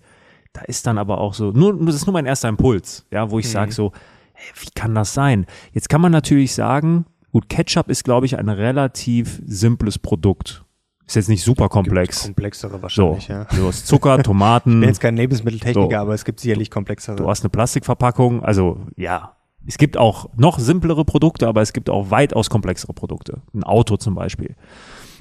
[0.54, 3.40] da ist dann aber auch so, nur, das ist nur mein erster Impuls, ja, wo
[3.40, 3.52] ich mhm.
[3.52, 3.92] sage so,
[4.34, 5.46] hey, wie kann das sein?
[5.74, 7.06] Jetzt kann man natürlich sagen,
[7.38, 10.64] gut, Ketchup ist, glaube ich, ein relativ simples Produkt.
[11.06, 12.24] Ist jetzt nicht super komplex.
[12.24, 13.46] komplexere wahrscheinlich, so, ja.
[13.56, 14.72] Du hast Zucker, Tomaten.
[14.72, 16.02] ich bin jetzt kein Lebensmitteltechniker, so.
[16.02, 17.16] aber es gibt sicherlich komplexere.
[17.16, 19.34] Du hast eine Plastikverpackung, also ja.
[19.68, 23.42] Es gibt auch noch simplere Produkte, aber es gibt auch weitaus komplexere Produkte.
[23.54, 24.56] Ein Auto zum Beispiel.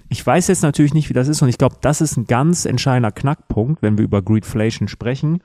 [0.08, 2.64] Ich weiß jetzt natürlich nicht, wie das ist und ich glaube, das ist ein ganz
[2.64, 5.42] entscheidender Knackpunkt, wenn wir über Greedflation sprechen,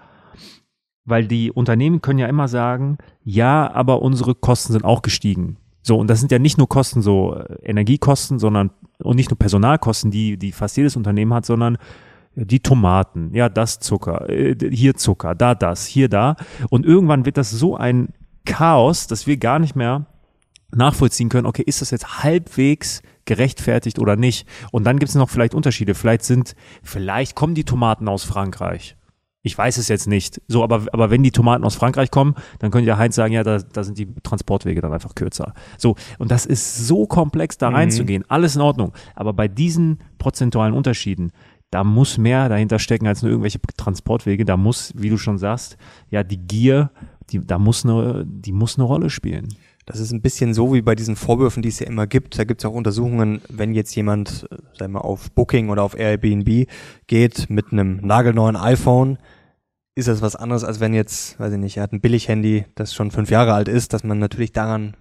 [1.04, 5.58] weil die Unternehmen können ja immer sagen, ja, aber unsere Kosten sind auch gestiegen.
[5.82, 9.40] So, und das sind ja nicht nur Kosten, so äh, Energiekosten, sondern und nicht nur
[9.40, 11.78] Personalkosten, die, die fast jedes Unternehmen hat, sondern
[12.36, 16.36] die Tomaten, ja, das Zucker, äh, hier Zucker, da das, hier da.
[16.70, 18.10] Und irgendwann wird das so ein
[18.46, 20.06] Chaos, dass wir gar nicht mehr
[20.74, 24.48] nachvollziehen können, okay, ist das jetzt halbwegs gerechtfertigt oder nicht?
[24.72, 25.96] Und dann gibt es noch vielleicht Unterschiede.
[25.96, 28.96] Vielleicht sind, vielleicht kommen die Tomaten aus Frankreich.
[29.44, 30.40] Ich weiß es jetzt nicht.
[30.48, 33.44] So, aber, aber wenn die Tomaten aus Frankreich kommen, dann könnte ja Heinz sagen, ja,
[33.44, 35.54] da, da sind die Transportwege dann einfach kürzer.
[35.78, 37.76] So, und das ist so komplex, da mhm.
[37.76, 38.24] reinzugehen.
[38.28, 38.94] Alles in Ordnung.
[39.16, 41.32] Aber bei diesen prozentualen Unterschieden,
[41.72, 44.46] da muss mehr dahinter stecken als nur irgendwelche Transportwege.
[44.46, 45.78] Da muss, wie du schon sagst,
[46.10, 46.92] ja, die Gier,
[47.32, 49.48] die, da muss eine, die muss eine Rolle spielen.
[49.86, 52.38] Das ist ein bisschen so wie bei diesen Vorwürfen, die es ja immer gibt.
[52.38, 55.98] Da gibt es auch Untersuchungen, wenn jetzt jemand, äh, sagen wir, auf Booking oder auf
[55.98, 56.68] Airbnb
[57.08, 59.18] geht mit einem nagelneuen iPhone,
[59.96, 62.94] ist das was anderes, als wenn jetzt, weiß ich nicht, er hat ein Billig-Handy, das
[62.94, 64.96] schon fünf Jahre alt ist, dass man natürlich daran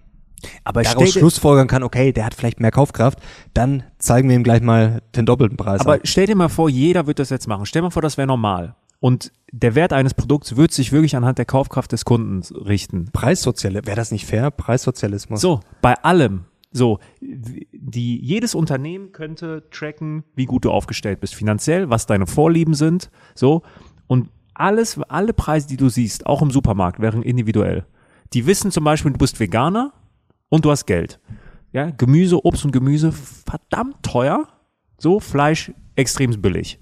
[0.63, 3.19] aber daraus schlussfolgern kann, okay, der hat vielleicht mehr Kaufkraft,
[3.53, 5.81] dann zeigen wir ihm gleich mal den doppelten Preis.
[5.81, 5.99] Aber an.
[6.03, 7.65] stell dir mal vor, jeder wird das jetzt machen.
[7.65, 8.75] Stell dir mal vor, das wäre normal.
[9.01, 13.05] Und der Wert eines Produkts wird sich wirklich anhand der Kaufkraft des Kunden richten.
[13.11, 14.51] Preissozialismus, wäre das nicht fair?
[14.51, 15.41] Preissozialismus.
[15.41, 16.45] So, bei allem.
[16.71, 22.75] So, die, jedes Unternehmen könnte tracken, wie gut du aufgestellt bist finanziell, was deine Vorlieben
[22.75, 23.63] sind, so.
[24.07, 27.85] Und alles, alle Preise, die du siehst, auch im Supermarkt, wären individuell.
[28.33, 29.93] Die wissen zum Beispiel, du bist Veganer
[30.47, 31.19] und du hast Geld.
[31.73, 34.47] Ja, Gemüse, Obst und Gemüse verdammt teuer.
[34.99, 36.79] So, Fleisch extrem billig.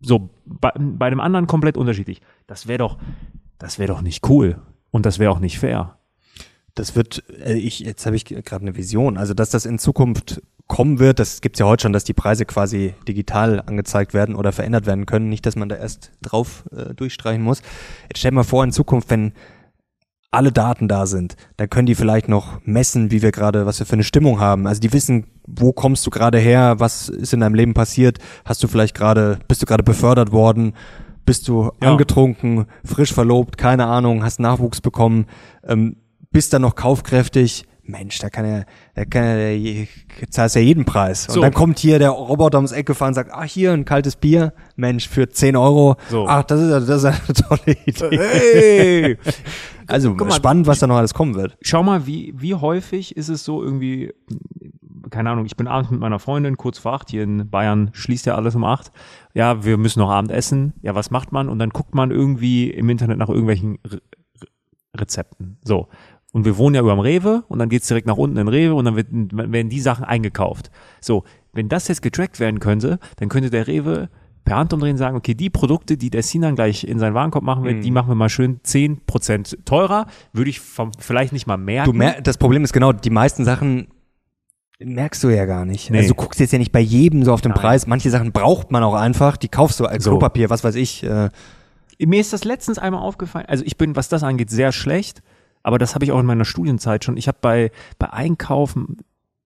[0.00, 2.20] So, bei, bei einem anderen komplett unterschiedlich.
[2.46, 2.98] Das wäre doch,
[3.58, 4.60] das wäre doch nicht cool.
[4.90, 5.98] Und das wäre auch nicht fair.
[6.74, 9.16] Das wird, äh, ich, jetzt habe ich gerade eine Vision.
[9.18, 12.44] Also, dass das in Zukunft kommen wird, das gibt's ja heute schon, dass die Preise
[12.44, 15.28] quasi digital angezeigt werden oder verändert werden können.
[15.28, 17.62] Nicht, dass man da erst drauf äh, durchstreichen muss.
[18.02, 19.32] Jetzt stell mal vor, in Zukunft, wenn
[20.30, 23.86] alle Daten da sind, dann können die vielleicht noch messen, wie wir gerade, was wir
[23.86, 24.66] für eine Stimmung haben.
[24.66, 28.62] Also die wissen, wo kommst du gerade her, was ist in deinem Leben passiert, hast
[28.62, 30.74] du vielleicht gerade, bist du gerade befördert worden,
[31.24, 31.90] bist du ja.
[31.90, 35.26] angetrunken, frisch verlobt, keine Ahnung, hast Nachwuchs bekommen,
[35.66, 35.96] ähm,
[36.30, 39.86] bist dann noch kaufkräftig, Mensch, da kann er, da kann er,
[40.28, 41.26] zahlst ja jeden Preis.
[41.26, 41.40] Und so.
[41.40, 44.52] dann kommt hier der Roboter ums Eck gefahren und sagt, ach, hier ein kaltes Bier,
[44.76, 45.96] Mensch, für 10 Euro.
[46.10, 46.26] So.
[46.28, 48.18] Ach, das ist, das ist eine tolle Idee.
[48.18, 49.18] Hey.
[49.86, 51.56] also mal, spannend, was da noch alles kommen wird.
[51.62, 54.12] Schau mal, wie, wie häufig ist es so irgendwie,
[55.10, 58.26] keine Ahnung, ich bin abends mit meiner Freundin kurz vor acht, hier in Bayern schließt
[58.26, 58.92] ja alles um acht.
[59.34, 60.74] Ja, wir müssen noch Abend essen.
[60.82, 61.48] Ja, was macht man?
[61.48, 64.00] Und dann guckt man irgendwie im Internet nach irgendwelchen Re
[64.96, 65.58] Rezepten.
[65.62, 65.88] So.
[66.32, 68.74] Und wir wohnen ja über dem Rewe und dann geht's direkt nach unten in Rewe
[68.74, 70.70] und dann wird, werden die Sachen eingekauft.
[71.00, 74.08] So, wenn das jetzt getrackt werden könnte, dann könnte der Rewe
[74.44, 77.64] per Hand umdrehen sagen, okay, die Produkte, die der Sinan gleich in seinen Warenkorb machen
[77.64, 77.80] will, mhm.
[77.82, 80.06] die machen wir mal schön zehn Prozent teurer.
[80.32, 81.90] Würde ich vom, vielleicht nicht mal merken.
[81.90, 83.88] Du mer das Problem ist genau, die meisten Sachen
[84.80, 85.90] merkst du ja gar nicht.
[85.90, 85.98] Nee.
[85.98, 87.60] Also du guckst jetzt ja nicht bei jedem so auf den Nein.
[87.60, 87.86] Preis.
[87.86, 90.10] Manche Sachen braucht man auch einfach, die kaufst du als so.
[90.10, 91.02] Klopapier, was weiß ich.
[91.02, 91.30] Äh.
[91.98, 93.46] Mir ist das letztens einmal aufgefallen.
[93.46, 95.22] Also ich bin, was das angeht, sehr schlecht.
[95.62, 97.16] Aber das habe ich auch in meiner Studienzeit schon.
[97.16, 98.98] Ich habe bei, bei Einkaufen,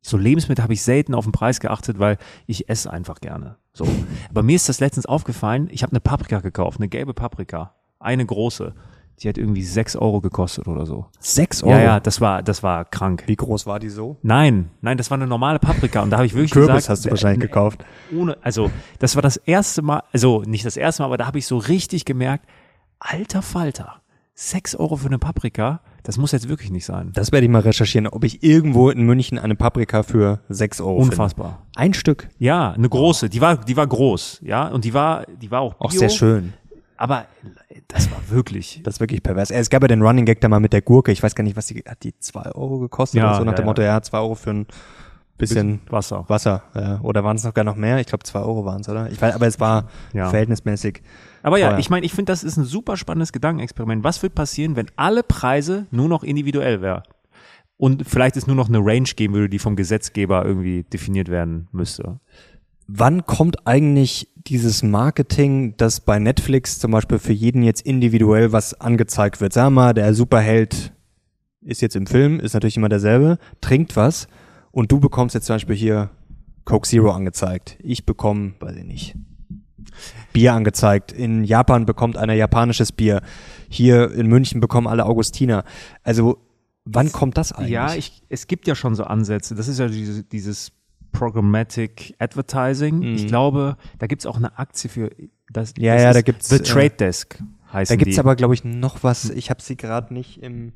[0.03, 3.57] so Lebensmittel habe ich selten auf den Preis geachtet, weil ich esse einfach gerne.
[3.73, 3.89] So.
[4.29, 7.75] Aber mir ist das letztens aufgefallen, ich habe eine Paprika gekauft, eine gelbe Paprika.
[7.99, 8.75] Eine große.
[9.21, 11.07] Die hat irgendwie sechs Euro gekostet oder so.
[11.21, 11.73] Sechs Euro?
[11.73, 13.25] Ja, ja, das war, das war krank.
[13.27, 14.17] Wie groß war die so?
[14.23, 17.05] Nein, nein, das war eine normale Paprika und da habe ich wirklich Kürbis gesagt, hast
[17.05, 17.85] du wahrscheinlich äh, gekauft.
[18.17, 21.39] Ohne, also das war das erste Mal, also nicht das erste Mal, aber da habe
[21.39, 22.47] ich so richtig gemerkt,
[22.99, 24.03] alter Falter,
[24.35, 27.13] sechs Euro für eine Paprika, das muss jetzt wirklich nicht sein.
[27.15, 30.97] Das werde ich mal recherchieren, ob ich irgendwo in München eine Paprika für sechs Euro
[30.97, 31.63] Unfassbar.
[31.63, 31.79] Finde.
[31.79, 32.29] Ein Stück?
[32.39, 33.29] Ja, eine große.
[33.29, 36.09] Die war, die war groß, ja, und die war, die war auch Bio, Auch sehr
[36.09, 36.55] schön.
[37.03, 37.27] Aber
[37.89, 38.81] das war wirklich.
[38.85, 39.51] Das ist wirklich pervers.
[39.51, 41.11] Es gab ja den Running Gag da mal mit der Gurke.
[41.11, 43.55] Ich weiß gar nicht, was die, hat die zwei Euro gekostet ja, oder so nach
[43.55, 44.67] ja, dem Motto, ja, zwei Euro für ein
[45.37, 46.25] bisschen, bisschen Wasser.
[46.29, 47.01] Wasser, ja.
[47.01, 47.99] Oder waren es noch gar noch mehr?
[47.99, 49.11] Ich glaube, zwei Euro waren es, oder?
[49.11, 50.29] Ich weiß, aber es war ja.
[50.29, 51.03] verhältnismäßig.
[51.43, 54.05] Aber ja, ich meine, ich finde, das ist ein super spannendes Gedankenexperiment.
[54.05, 57.03] Was wird passieren, wenn alle Preise nur noch individuell wären?
[57.79, 61.67] Und vielleicht es nur noch eine Range geben würde, die vom Gesetzgeber irgendwie definiert werden
[61.73, 62.21] müsste
[62.87, 68.75] wann kommt eigentlich dieses Marketing, dass bei Netflix zum Beispiel für jeden jetzt individuell was
[68.81, 69.53] angezeigt wird?
[69.53, 70.93] Sag mal, der Superheld
[71.61, 74.27] ist jetzt im Film, ist natürlich immer derselbe, trinkt was
[74.73, 76.11] und du bekommst jetzt zum Beispiel hier
[76.65, 77.77] Coke Zero angezeigt.
[77.81, 79.17] Ich bekomme, weiß ich nicht,
[80.33, 81.13] Bier angezeigt.
[81.13, 83.21] In Japan bekommt einer japanisches Bier.
[83.69, 85.65] Hier in München bekommen alle Augustiner.
[86.03, 86.39] Also
[86.85, 87.71] wann kommt das eigentlich?
[87.71, 89.55] Ja, ich, es gibt ja schon so Ansätze.
[89.55, 90.73] Das ist ja diese, dieses
[91.13, 92.99] Programmatic Advertising.
[92.99, 93.15] Mhm.
[93.15, 95.11] Ich glaube, da gibt's auch eine Aktie für
[95.51, 95.75] das.
[95.79, 97.39] Ja, das ja, da gibt's The äh, Trade Desk.
[97.73, 98.21] Heißt da gibt's die.
[98.21, 99.31] aber, glaube ich, noch was.
[99.31, 100.73] Ich habe sie gerade nicht im.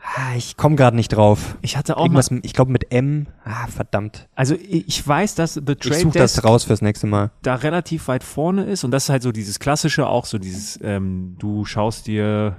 [0.00, 1.58] Ah, ich komme gerade nicht drauf.
[1.60, 3.26] Ich hatte auch Irgendwas, mal, ich glaube mit M.
[3.44, 4.28] Ah, verdammt.
[4.34, 7.30] Also ich weiß, dass The Trade ich such Desk das raus fürs nächste Mal.
[7.42, 10.78] Da relativ weit vorne ist und das ist halt so dieses klassische, auch so dieses,
[10.82, 12.56] ähm, du schaust dir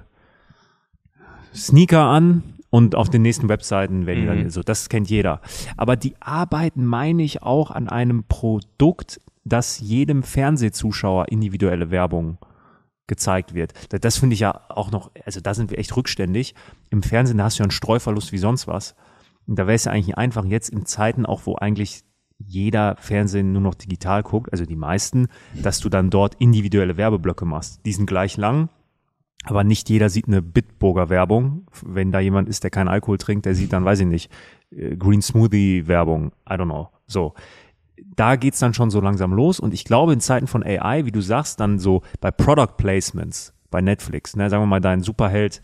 [1.55, 4.27] Sneaker an und auf den nächsten Webseiten werden mhm.
[4.27, 5.41] dann so, das kennt jeder.
[5.77, 12.37] Aber die arbeiten, meine ich, auch an einem Produkt, das jedem Fernsehzuschauer individuelle Werbung
[13.07, 13.73] gezeigt wird.
[13.89, 16.53] Das finde ich ja auch noch, also da sind wir echt rückständig.
[16.91, 18.95] Im Fernsehen hast du ja einen Streuverlust wie sonst was.
[19.47, 22.03] Und da wäre es ja eigentlich einfach jetzt in Zeiten auch, wo eigentlich
[22.37, 25.27] jeder Fernsehen nur noch digital guckt, also die meisten,
[25.61, 27.85] dass du dann dort individuelle Werbeblöcke machst.
[27.85, 28.69] Die sind gleich lang,
[29.43, 31.65] aber nicht jeder sieht eine Bitburger Werbung.
[31.81, 34.31] Wenn da jemand ist, der keinen Alkohol trinkt, der sieht dann, weiß ich nicht,
[34.71, 36.31] äh, Green Smoothie Werbung.
[36.49, 36.89] I don't know.
[37.07, 37.33] So.
[38.15, 39.59] Da geht's dann schon so langsam los.
[39.59, 43.53] Und ich glaube, in Zeiten von AI, wie du sagst, dann so bei Product Placements,
[43.71, 45.61] bei Netflix, ne, sagen wir mal, dein Superheld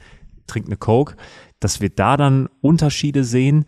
[0.48, 1.16] trinkt eine Coke,
[1.60, 3.66] dass wir da dann Unterschiede sehen.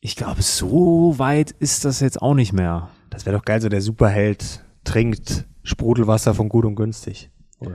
[0.00, 2.88] Ich glaube, so weit ist das jetzt auch nicht mehr.
[3.10, 7.30] Das wäre doch geil, so der Superheld trinkt Sprudelwasser von gut und günstig.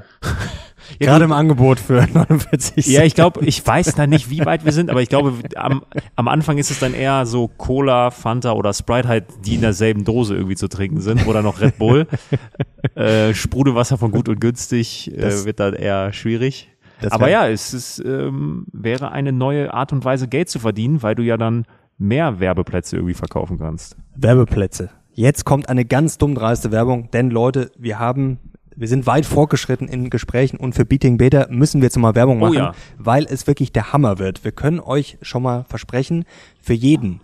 [1.00, 4.66] Ja, Gerade im Angebot für 49 Ja, ich glaube, ich weiß da nicht, wie weit
[4.66, 5.84] wir sind, aber ich glaube, am,
[6.16, 10.04] am Anfang ist es dann eher so Cola, Fanta oder Sprite halt, die in derselben
[10.04, 12.08] Dose irgendwie zu trinken sind oder noch Red Bull.
[12.96, 16.70] äh, Sprudelwasser von gut und günstig äh, wird dann eher schwierig.
[17.10, 21.16] Aber ja, es ist, ähm, wäre eine neue Art und Weise, Geld zu verdienen, weil
[21.16, 21.66] du ja dann
[21.98, 23.98] mehr Werbeplätze irgendwie verkaufen kannst.
[24.16, 24.90] Werbeplätze.
[25.14, 28.40] Jetzt kommt eine ganz dumm dreiste Werbung, denn Leute, wir haben
[28.76, 32.38] wir sind weit fortgeschritten in Gesprächen und für Beating Beta müssen wir jetzt mal Werbung
[32.38, 32.76] oh machen, oh ja.
[32.98, 34.44] weil es wirklich der Hammer wird.
[34.44, 36.26] Wir können euch schon mal versprechen,
[36.62, 37.22] für jeden,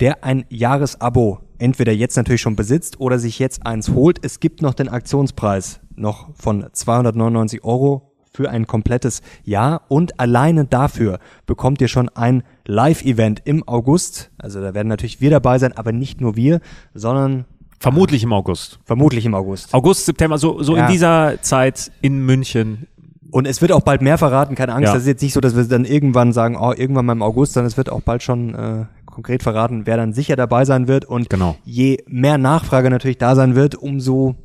[0.00, 4.62] der ein Jahresabo entweder jetzt natürlich schon besitzt oder sich jetzt eins holt, es gibt
[4.62, 11.80] noch den Aktionspreis noch von 299 Euro für ein komplettes Jahr und alleine dafür bekommt
[11.80, 14.30] ihr schon ein Live-Event im August.
[14.38, 16.60] Also da werden natürlich wir dabei sein, aber nicht nur wir,
[16.94, 17.44] sondern
[17.82, 18.78] Vermutlich im August.
[18.84, 19.74] Vermutlich im August.
[19.74, 20.86] August, September, so, so ja.
[20.86, 22.86] in dieser Zeit in München.
[23.32, 24.86] Und es wird auch bald mehr verraten, keine Angst.
[24.86, 24.94] Ja.
[24.94, 27.54] Das ist jetzt nicht so, dass wir dann irgendwann sagen, oh, irgendwann mal im August,
[27.54, 31.06] sondern es wird auch bald schon äh, konkret verraten, wer dann sicher dabei sein wird.
[31.06, 31.56] Und genau.
[31.64, 34.36] je mehr Nachfrage natürlich da sein wird, umso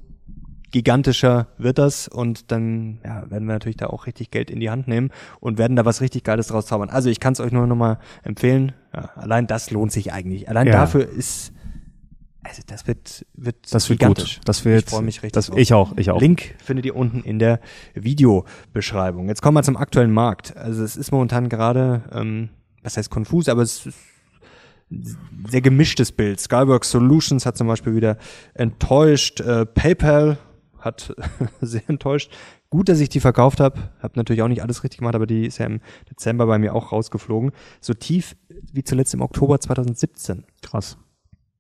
[0.72, 4.72] gigantischer wird das und dann ja, werden wir natürlich da auch richtig Geld in die
[4.72, 6.90] Hand nehmen und werden da was richtig Geiles draus zaubern.
[6.90, 8.74] Also ich kann es euch nur nochmal empfehlen.
[8.96, 10.50] Ja, allein das lohnt sich eigentlich.
[10.50, 10.74] Allein ja.
[10.74, 11.54] dafür ist
[12.48, 14.38] also das wird wird das wird gigantisch.
[14.38, 14.48] gut.
[14.48, 15.34] Das wird ich freue mich richtig.
[15.34, 16.20] Das, ich auch, ich auch.
[16.20, 17.60] Link findet ihr unten in der
[17.94, 19.28] Videobeschreibung.
[19.28, 20.56] Jetzt kommen wir zum aktuellen Markt.
[20.56, 22.50] Also es ist momentan gerade ähm,
[22.84, 23.98] was heißt konfus, aber es ist
[25.50, 26.40] sehr gemischtes Bild.
[26.40, 28.18] Skyworks Solutions hat zum Beispiel wieder
[28.54, 29.42] enttäuscht.
[29.42, 30.38] Äh, PayPal
[30.80, 31.14] hat
[31.62, 32.32] sehr enttäuscht.
[32.70, 33.90] Gut, dass ich die verkauft habe.
[34.02, 36.74] Hab natürlich auch nicht alles richtig gemacht, aber die ist ja im Dezember bei mir
[36.74, 37.52] auch rausgeflogen.
[37.82, 38.36] So tief
[38.72, 40.46] wie zuletzt im Oktober 2017.
[40.62, 40.98] Krass.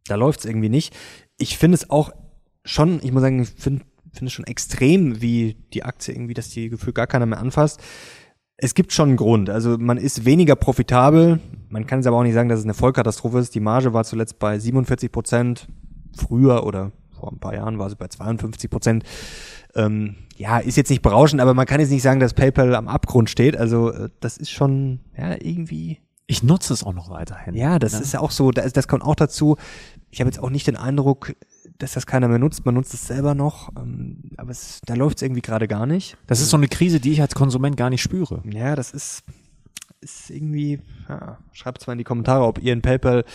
[0.08, 0.96] Da läuft's irgendwie nicht.
[1.38, 2.12] Ich finde es auch
[2.66, 3.86] schon, ich muss sagen, ich finde
[4.18, 7.82] finde es schon extrem, wie die Aktie irgendwie, dass die Gefühl gar keiner mehr anfasst.
[8.58, 9.50] Es gibt schon einen Grund.
[9.50, 11.40] Also man ist weniger profitabel.
[11.70, 13.54] Man kann es aber auch nicht sagen, dass es eine Vollkatastrophe ist.
[13.54, 15.68] Die Marge war zuletzt bei 47 Prozent.
[16.16, 19.04] Früher oder vor ein paar Jahren war sie bei 52 Prozent.
[19.76, 22.88] Ähm, ja, ist jetzt nicht berauschend, aber man kann jetzt nicht sagen, dass PayPal am
[22.88, 23.56] Abgrund steht.
[23.56, 26.00] Also äh, das ist schon ja irgendwie.
[26.26, 27.54] Ich nutze es auch noch weiterhin.
[27.54, 28.00] Ja, das ne?
[28.00, 28.50] ist ja auch so.
[28.52, 29.56] Das, das kommt auch dazu.
[30.10, 31.36] Ich habe jetzt auch nicht den Eindruck,
[31.78, 32.66] dass das keiner mehr nutzt.
[32.66, 36.18] Man nutzt es selber noch, ähm, aber es, da läuft es irgendwie gerade gar nicht.
[36.28, 38.42] Das ist so eine Krise, die ich als Konsument gar nicht spüre.
[38.50, 39.24] Ja, das ist,
[40.02, 43.26] ist irgendwie, ja, schreibt es mal in die Kommentare, ob ihr in PayPal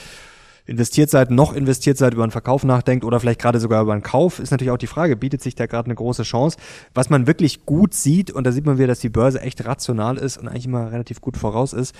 [0.65, 4.03] investiert seid, noch investiert seid, über einen Verkauf nachdenkt oder vielleicht gerade sogar über einen
[4.03, 6.57] Kauf, ist natürlich auch die Frage, bietet sich da gerade eine große Chance.
[6.95, 10.19] Was man wirklich gut sieht, und da sieht man wieder, dass die Börse echt rational
[10.19, 11.95] ist und eigentlich immer relativ gut voraus ist,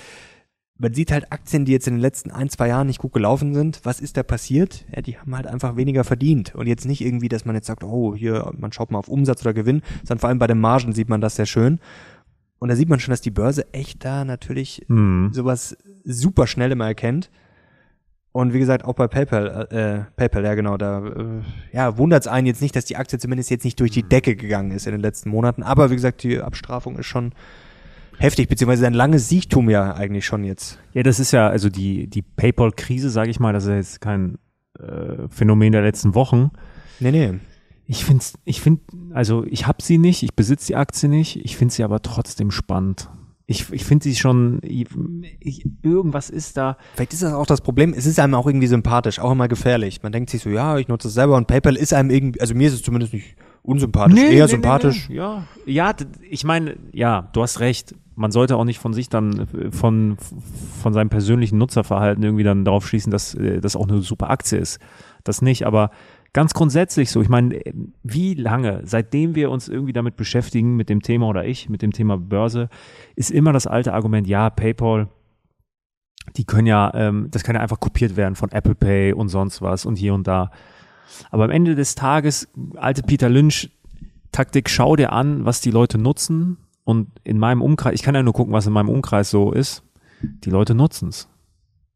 [0.77, 3.53] man sieht halt Aktien, die jetzt in den letzten ein, zwei Jahren nicht gut gelaufen
[3.53, 3.79] sind.
[3.83, 4.85] Was ist da passiert?
[4.93, 6.55] Ja, die haben halt einfach weniger verdient.
[6.55, 9.41] Und jetzt nicht irgendwie, dass man jetzt sagt, oh, hier, man schaut mal auf Umsatz
[9.41, 11.79] oder Gewinn, sondern vor allem bei den Margen sieht man das sehr schön.
[12.57, 15.29] Und da sieht man schon, dass die Börse echt da natürlich mhm.
[15.31, 17.29] sowas super schnell immer erkennt.
[18.31, 22.27] Und wie gesagt, auch bei PayPal, äh, PayPal, ja genau, da äh, ja, wundert es
[22.27, 24.93] einen jetzt nicht, dass die Aktie zumindest jetzt nicht durch die Decke gegangen ist in
[24.93, 25.61] den letzten Monaten.
[25.61, 27.33] Aber wie gesagt, die Abstrafung ist schon
[28.17, 30.79] heftig, beziehungsweise ein langes Siegtum ja eigentlich schon jetzt.
[30.93, 34.01] Ja, das ist ja, also die, die PayPal-Krise, sage ich mal, das ist ja jetzt
[34.01, 34.37] kein
[34.79, 36.51] äh, Phänomen der letzten Wochen.
[36.99, 37.33] Nee, nee.
[37.85, 38.81] Ich finde, ich finde,
[39.13, 42.49] also ich habe sie nicht, ich besitze die Aktie nicht, ich finde sie aber trotzdem
[42.49, 43.09] spannend.
[43.45, 44.87] Ich, ich finde sie schon, ich,
[45.81, 46.77] irgendwas ist da.
[46.95, 50.01] Vielleicht ist das auch das Problem, es ist einem auch irgendwie sympathisch, auch immer gefährlich.
[50.01, 52.55] Man denkt sich so, ja, ich nutze es selber und PayPal ist einem irgendwie, also
[52.55, 55.09] mir ist es zumindest nicht unsympathisch, nee, eher nee, sympathisch.
[55.09, 55.95] Nee, ja, ja,
[56.29, 60.17] ich meine, ja, du hast recht man sollte auch nicht von sich dann äh, von,
[60.81, 64.57] von seinem persönlichen Nutzerverhalten irgendwie dann darauf schließen, dass äh, das auch eine super Aktie
[64.57, 64.79] ist.
[65.23, 65.91] Das nicht, aber
[66.33, 67.21] ganz grundsätzlich so.
[67.21, 67.59] Ich meine,
[68.03, 71.91] wie lange, seitdem wir uns irgendwie damit beschäftigen, mit dem Thema oder ich, mit dem
[71.91, 72.69] Thema Börse,
[73.15, 75.07] ist immer das alte Argument, ja, PayPal,
[76.35, 79.61] die können ja, ähm, das kann ja einfach kopiert werden von Apple Pay und sonst
[79.61, 80.51] was und hier und da.
[81.31, 83.71] Aber am Ende des Tages, alte Peter Lynch,
[84.31, 88.23] Taktik, schau dir an, was die Leute nutzen und in meinem Umkreis, ich kann ja
[88.23, 89.83] nur gucken, was in meinem Umkreis so ist.
[90.21, 91.29] Die Leute nutzen's.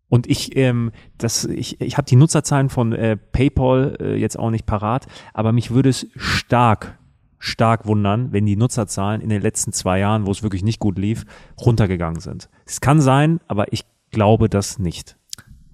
[0.10, 4.52] Und ich, ähm, das, ich, ich habe die Nutzerzahlen von äh, PayPal äh, jetzt auch
[4.52, 6.98] nicht parat, aber mich würde es stark,
[7.40, 10.98] stark wundern, wenn die Nutzerzahlen in den letzten zwei Jahren, wo es wirklich nicht gut
[10.98, 11.26] lief,
[11.60, 12.50] runtergegangen sind.
[12.66, 15.17] Es kann sein, aber ich glaube das nicht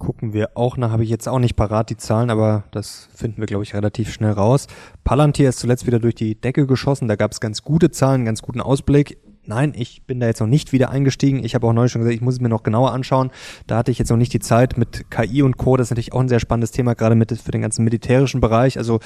[0.04, 3.40] gucken wir auch nach, habe ich jetzt auch nicht parat die Zahlen, aber das finden
[3.40, 4.68] wir, glaube ich, relativ schnell raus.
[5.04, 8.42] Palantir ist zuletzt wieder durch die Decke geschossen, da gab es ganz gute Zahlen, ganz
[8.42, 9.18] guten Ausblick.
[9.46, 11.44] Nein, ich bin da jetzt noch nicht wieder eingestiegen.
[11.44, 13.30] Ich habe auch neulich schon gesagt, ich muss es mir noch genauer anschauen.
[13.68, 15.76] Da hatte ich jetzt noch nicht die Zeit mit KI und Co.
[15.76, 18.78] Das ist natürlich auch ein sehr spannendes Thema, gerade mit für den ganzen militärischen Bereich.
[18.78, 19.02] Also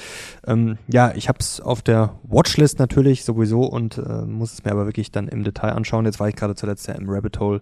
[0.46, 4.70] ähm, ja, ich habe es auf der Watchlist natürlich sowieso und äh, muss es mir
[4.70, 6.04] aber wirklich dann im Detail anschauen.
[6.04, 7.60] Jetzt war ich gerade zuletzt ja im Rabbit Hole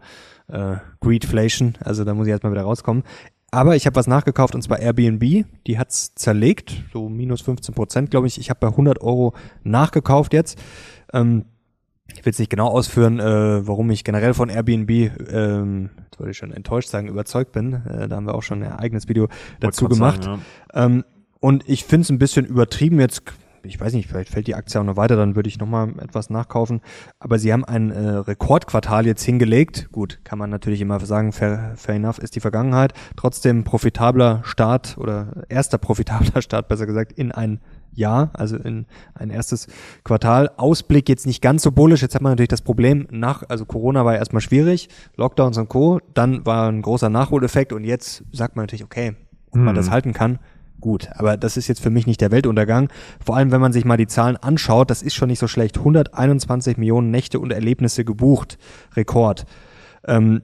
[0.48, 3.04] äh, Greedflation, also da muss ich erstmal wieder rauskommen.
[3.50, 5.46] Aber ich habe was nachgekauft und zwar Airbnb.
[5.66, 8.38] Die hat's zerlegt, so minus 15 Prozent, glaube ich.
[8.38, 10.58] Ich habe bei 100 Euro nachgekauft jetzt.
[11.14, 11.46] Ähm,
[12.14, 16.30] ich will es nicht genau ausführen, äh, warum ich generell von Airbnb, ähm, jetzt wollte
[16.30, 17.74] ich schon enttäuscht sagen, überzeugt bin.
[17.74, 19.28] Äh, da haben wir auch schon ein eigenes Video
[19.60, 20.24] dazu gemacht.
[20.24, 20.42] Sagen,
[20.74, 20.84] ja.
[20.84, 21.04] ähm,
[21.40, 23.22] und ich finde es ein bisschen übertrieben jetzt
[23.68, 26.30] ich weiß nicht, vielleicht fällt die Aktie auch noch weiter, dann würde ich nochmal etwas
[26.30, 26.80] nachkaufen.
[27.18, 29.88] Aber sie haben ein äh, Rekordquartal jetzt hingelegt.
[29.92, 32.92] Gut, kann man natürlich immer sagen, fair, fair enough ist die Vergangenheit.
[33.16, 37.60] Trotzdem profitabler Start oder erster profitabler Start, besser gesagt, in ein
[37.96, 39.66] Jahr, also in ein erstes
[40.04, 40.50] Quartal.
[40.56, 42.02] Ausblick jetzt nicht ganz so bullisch.
[42.02, 45.68] Jetzt hat man natürlich das Problem nach, also Corona war ja erstmal schwierig, Lockdowns und
[45.68, 46.00] Co.
[46.14, 49.14] Dann war ein großer Nachholeffekt und jetzt sagt man natürlich, okay,
[49.50, 49.90] ob man das mhm.
[49.90, 50.38] halten kann,
[50.80, 51.08] gut.
[51.14, 52.88] Aber das ist jetzt für mich nicht der Weltuntergang.
[53.24, 55.78] Vor allem, wenn man sich mal die Zahlen anschaut, das ist schon nicht so schlecht.
[55.78, 58.58] 121 Millionen Nächte und Erlebnisse gebucht.
[58.94, 59.46] Rekord.
[60.06, 60.42] Ähm,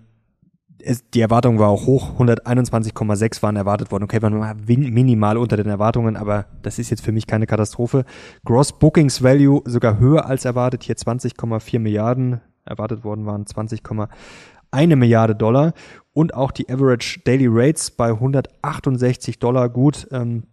[1.14, 4.04] die Erwartung war auch hoch, 121,6 waren erwartet worden.
[4.04, 8.04] Okay, waren minimal unter den Erwartungen, aber das ist jetzt für mich keine Katastrophe.
[8.44, 15.34] Gross Bookings Value sogar höher als erwartet, hier 20,4 Milliarden, erwartet worden waren 20,1 Milliarde
[15.34, 15.72] Dollar
[16.12, 20.44] und auch die Average Daily Rates bei 168 Dollar gut, ähm,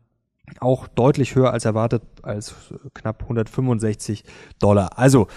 [0.59, 2.55] auch deutlich höher als erwartet, als
[2.93, 4.23] knapp 165
[4.59, 4.97] Dollar.
[4.97, 5.27] Also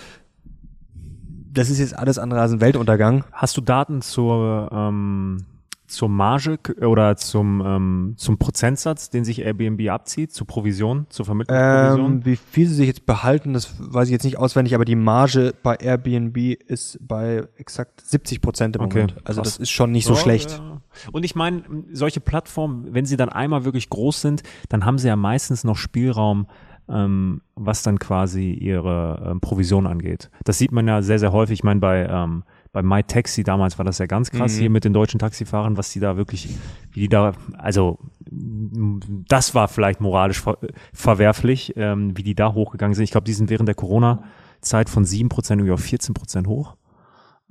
[1.53, 3.25] das ist jetzt alles andere als ein Weltuntergang.
[3.33, 5.45] Hast du Daten zur, ähm,
[5.87, 12.13] zur Marge oder zum, ähm, zum Prozentsatz, den sich Airbnb abzieht, zur Provision, zur Vermittlungsprovision?
[12.13, 14.97] Ähm, wie viel sie sich jetzt behalten, das weiß ich jetzt nicht auswendig, aber die
[14.97, 16.37] Marge bei Airbnb
[16.67, 19.17] ist bei exakt 70 Prozent im okay, Moment.
[19.25, 19.55] Also krass.
[19.55, 20.51] das ist schon nicht so ja, schlecht.
[20.53, 20.81] Ja.
[21.13, 21.63] Und ich meine,
[21.93, 25.77] solche Plattformen, wenn sie dann einmal wirklich groß sind, dann haben sie ja meistens noch
[25.77, 26.47] Spielraum,
[26.93, 30.31] ähm, was dann quasi ihre ähm, Provision angeht.
[30.45, 31.61] Das sieht man ja sehr, sehr häufig.
[31.61, 34.61] Ich meine, bei, ähm, bei MyTaxi damals war das ja ganz krass mhm.
[34.61, 36.55] hier mit den deutschen Taxifahrern, was die da wirklich,
[36.93, 37.99] wie die da, also
[38.31, 40.59] das war vielleicht moralisch ver
[40.93, 43.05] verwerflich, ähm, wie die da hochgegangen sind.
[43.05, 46.77] Ich glaube, die sind während der Corona-Zeit von 7% irgendwie auf 14% hoch.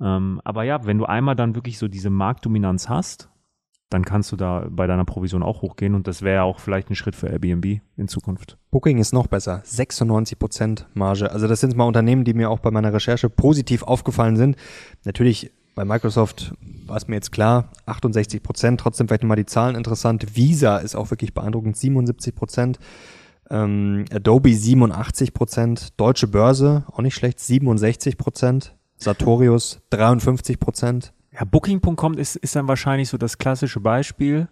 [0.00, 3.28] Ähm, aber ja, wenn du einmal dann wirklich so diese Marktdominanz hast,
[3.92, 6.94] dann kannst du da bei deiner Provision auch hochgehen und das wäre auch vielleicht ein
[6.94, 8.56] Schritt für Airbnb in Zukunft.
[8.70, 11.30] Booking ist noch besser, 96% Marge.
[11.30, 14.56] Also das sind mal Unternehmen, die mir auch bei meiner Recherche positiv aufgefallen sind.
[15.04, 16.54] Natürlich bei Microsoft
[16.86, 20.36] war es mir jetzt klar, 68% trotzdem vielleicht nochmal die Zahlen interessant.
[20.36, 22.76] Visa ist auch wirklich beeindruckend, 77%
[23.50, 30.58] Ähm, Adobe 87% Deutsche Börse, auch nicht schlecht, 67% Sartorius 53
[31.32, 34.48] ja, Booking.com ist, ist dann wahrscheinlich so das klassische Beispiel.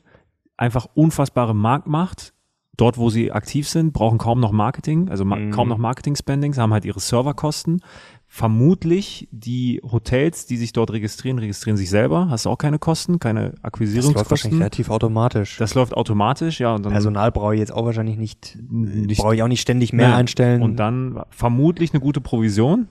[0.56, 2.32] Einfach unfassbare Marktmacht.
[2.76, 5.50] Dort, wo sie aktiv sind, brauchen kaum noch Marketing, also ma mhm.
[5.50, 7.82] kaum noch Marketing-Spendings, haben halt ihre Serverkosten.
[8.26, 12.30] Vermutlich die Hotels, die sich dort registrieren, registrieren sich selber.
[12.30, 14.14] Hast auch keine Kosten, keine Akquisierungskosten.
[14.14, 15.58] Das läuft wahrscheinlich relativ automatisch.
[15.58, 16.74] Das läuft automatisch, ja.
[16.74, 19.92] Und dann Personal brauche ich jetzt auch wahrscheinlich nicht, nicht brauche ich auch nicht ständig
[19.92, 20.16] mehr ja.
[20.16, 20.62] einstellen.
[20.62, 22.88] Und dann vermutlich eine gute Provision.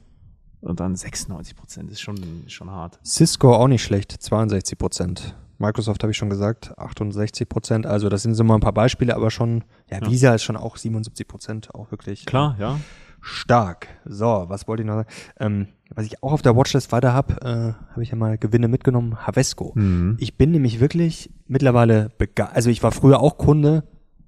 [0.61, 2.17] Und dann 96 Prozent ist schon,
[2.47, 2.99] schon hart.
[3.05, 5.35] Cisco auch nicht schlecht, 62 Prozent.
[5.57, 7.85] Microsoft habe ich schon gesagt, 68 Prozent.
[7.85, 10.09] Also das sind so mal ein paar Beispiele, aber schon, ja, ja.
[10.09, 12.25] Visa ist schon auch 77 Prozent, auch wirklich.
[12.25, 12.79] Klar, ja.
[13.21, 13.87] Stark.
[14.05, 15.09] So, was wollte ich noch sagen?
[15.39, 18.69] Ähm, was ich auch auf der Watchlist weiter habe, äh, habe ich ja mal Gewinne
[18.69, 19.73] mitgenommen, Havesco.
[19.75, 20.15] Mhm.
[20.19, 22.55] Ich bin nämlich wirklich mittlerweile begeistert.
[22.55, 23.83] Also ich war früher auch Kunde,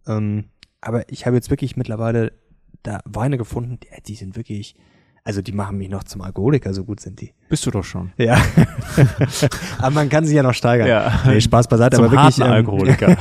[0.08, 0.46] ähm,
[0.82, 2.34] aber ich habe jetzt wirklich mittlerweile
[2.84, 4.76] da Weine gefunden, die, die sind wirklich
[5.24, 7.34] also die machen mich noch zum Alkoholiker, so gut sind die.
[7.48, 8.12] Bist du doch schon.
[8.18, 8.42] Ja.
[9.78, 10.88] aber man kann sich ja noch steigern.
[10.88, 11.22] Ja.
[11.26, 12.40] Nee, Spaß beiseite, zum aber wirklich.
[12.40, 13.18] Ähm, Alkoholiker.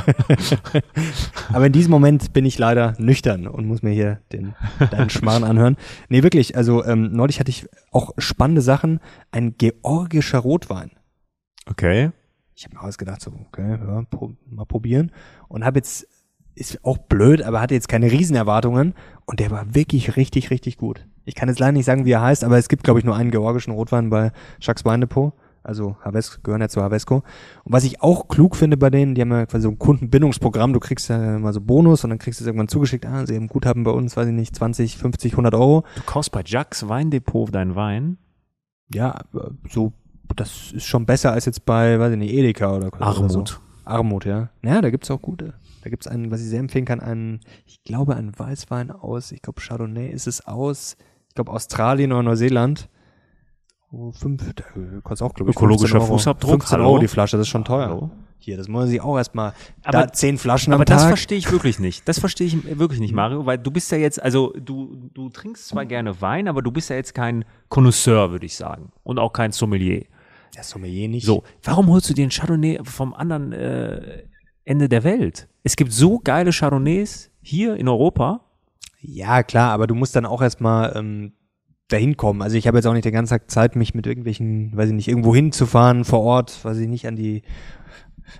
[1.52, 4.54] aber in diesem Moment bin ich leider nüchtern und muss mir hier den
[4.90, 5.76] deinen Schmarrn anhören.
[6.08, 9.00] Nee, wirklich, also ähm, neulich hatte ich auch spannende Sachen.
[9.30, 10.92] Ein georgischer Rotwein.
[11.66, 12.12] Okay.
[12.54, 15.12] Ich habe mir ausgedacht, so, okay, ja, pro, mal probieren.
[15.48, 16.06] Und habe jetzt
[16.54, 21.06] ist auch blöd, aber hatte jetzt keine Riesenerwartungen und der war wirklich richtig, richtig gut.
[21.30, 23.14] Ich kann jetzt leider nicht sagen, wie er heißt, aber es gibt, glaube ich, nur
[23.14, 25.32] einen georgischen Rotwein bei Jacques Weindepot.
[25.62, 27.22] Also Havesco, gehören ja zu Havesco.
[27.62, 30.72] Und was ich auch klug finde bei denen, die haben ja quasi so ein Kundenbindungsprogramm,
[30.72, 33.36] du kriegst ja mal so Bonus und dann kriegst du es irgendwann zugeschickt, ah, sie
[33.36, 35.84] haben Guthaben bei uns, weiß ich nicht, 20, 50, 100 Euro.
[35.94, 38.18] Du kaufst bei Jacques Weindepot deinen Wein?
[38.92, 39.20] Ja,
[39.68, 39.92] so,
[40.34, 43.18] das ist schon besser als jetzt bei, weiß ich nicht, Edeka oder Armut.
[43.18, 43.44] Oder so.
[43.84, 44.48] Armut, ja.
[44.64, 45.54] Ja, da gibt's auch gute.
[45.84, 49.42] Da gibt's einen, was ich sehr empfehlen kann, einen, ich glaube, einen Weißwein aus, ich
[49.42, 50.96] glaube Chardonnay ist es aus,
[51.30, 52.88] ich glaube Australien oder Neuseeland.
[53.92, 54.64] Oh, fünf, da
[55.02, 56.62] kostet auch, glaube ich, Ökologischer Fußabdruck.
[56.62, 57.86] 15 Euro die Flasche, das ist schon teuer.
[57.86, 58.10] Hallo?
[58.38, 59.52] Hier, das muss ich auch erstmal,
[59.84, 60.96] aber da zehn Flaschen am aber Tag.
[60.96, 62.08] Aber das verstehe ich wirklich nicht.
[62.08, 65.68] Das verstehe ich wirklich nicht, Mario, weil du bist ja jetzt, also du, du trinkst
[65.68, 68.90] zwar gerne Wein, aber du bist ja jetzt kein Connoisseur, würde ich sagen.
[69.04, 70.06] Und auch kein Sommelier.
[70.56, 71.26] Ja, Sommelier nicht.
[71.26, 74.24] So, warum holst du dir einen Chardonnay vom anderen äh,
[74.64, 75.46] Ende der Welt?
[75.62, 78.49] Es gibt so geile Chardonnays hier in Europa.
[79.00, 81.32] Ja, klar, aber du musst dann auch erstmal ähm,
[81.88, 82.42] dahin kommen.
[82.42, 84.94] Also ich habe jetzt auch nicht den ganzen Tag Zeit, mich mit irgendwelchen, weiß ich
[84.94, 87.42] nicht, irgendwo hinzufahren vor Ort, weiß ich nicht, an die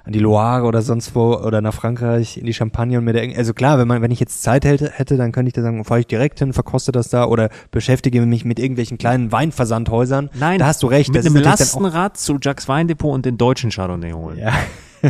[0.05, 3.37] an die Loire oder sonst wo oder nach Frankreich in die Champagne und mit der,
[3.37, 5.85] also klar, wenn man, wenn ich jetzt Zeit hätte, hätte dann könnte ich da sagen,
[5.85, 10.31] fahre ich direkt hin, verkoste das da oder beschäftige mich mit irgendwelchen kleinen Weinversandhäusern.
[10.39, 11.13] Nein, da hast du recht.
[11.13, 14.39] Mit einem Lastenrad zu Jacques Weindepot und den deutschen Chardonnay holen.
[14.39, 14.53] Ja.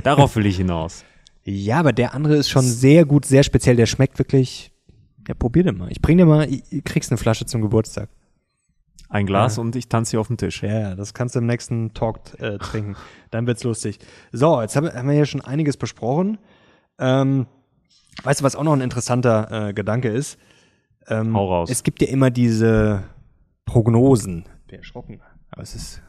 [0.03, 1.05] Darauf will ich hinaus.
[1.43, 3.75] Ja, aber der andere ist schon sehr gut, sehr speziell.
[3.75, 4.70] Der schmeckt wirklich.
[5.29, 5.91] Ja, probier den mal.
[5.91, 8.09] Ich bring dir mal, ich, kriegst eine Flasche zum Geburtstag.
[9.09, 9.63] Ein Glas ja.
[9.63, 10.63] und ich tanze hier auf dem Tisch.
[10.63, 12.95] Ja, das kannst du im nächsten Talk äh, trinken.
[13.31, 13.99] Dann wird's lustig.
[14.31, 16.39] So, jetzt haben, wir hier schon einiges besprochen.
[16.99, 17.47] Ähm,
[18.23, 20.39] weißt du, was auch noch ein interessanter äh, Gedanke ist?
[21.09, 21.71] Ähm, Hau raus.
[21.71, 23.03] Es gibt ja immer diese
[23.65, 24.45] Prognosen.
[24.69, 25.21] Bin erschrocken.
[25.51, 26.03] Aber es ist,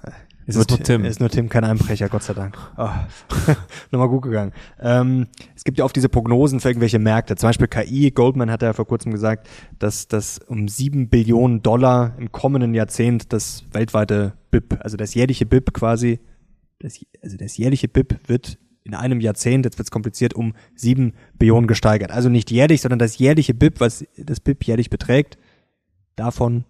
[0.47, 1.05] es ist nur Tim.
[1.05, 2.57] Es ist nur Tim, kein Einbrecher, Gott sei Dank.
[2.77, 2.89] Oh.
[3.91, 4.53] Nochmal gut gegangen.
[4.79, 7.35] Ähm, es gibt ja oft diese Prognosen für irgendwelche Märkte.
[7.35, 8.11] Zum Beispiel KI.
[8.11, 9.47] Goldman hat ja vor kurzem gesagt,
[9.79, 15.45] dass das um sieben Billionen Dollar im kommenden Jahrzehnt das weltweite BIP, also das jährliche
[15.45, 16.19] BIP quasi,
[16.79, 21.13] das, also das jährliche BIP wird in einem Jahrzehnt, jetzt wird es kompliziert, um sieben
[21.37, 22.11] Billionen gesteigert.
[22.11, 25.37] Also nicht jährlich, sondern das jährliche BIP, was das BIP jährlich beträgt,
[26.15, 26.65] davon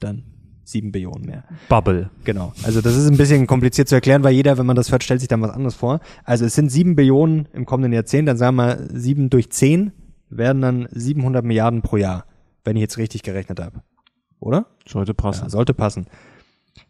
[0.00, 0.33] dann
[0.64, 1.44] sieben Billionen mehr.
[1.68, 2.10] Bubble.
[2.24, 2.52] Genau.
[2.62, 5.20] Also das ist ein bisschen kompliziert zu erklären, weil jeder, wenn man das hört, stellt
[5.20, 6.00] sich dann was anderes vor.
[6.24, 9.92] Also es sind sieben Billionen im kommenden Jahrzehnt, dann sagen wir sieben durch zehn
[10.30, 12.24] werden dann 700 Milliarden pro Jahr,
[12.64, 13.82] wenn ich jetzt richtig gerechnet habe.
[14.40, 14.66] Oder?
[14.86, 15.44] Sollte passen.
[15.44, 16.06] Ja, sollte passen.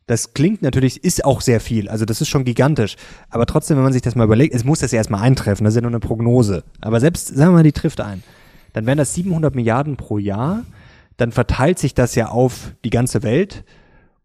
[0.07, 2.97] Das klingt natürlich, ist auch sehr viel, also das ist schon gigantisch.
[3.31, 5.73] Aber trotzdem, wenn man sich das mal überlegt, es muss das ja erstmal eintreffen, das
[5.73, 6.65] ist ja nur eine Prognose.
[6.81, 8.23] Aber selbst, sagen wir mal, die trifft ein.
[8.73, 10.65] Dann wären das 700 Milliarden pro Jahr,
[11.17, 13.65] dann verteilt sich das ja auf die ganze Welt.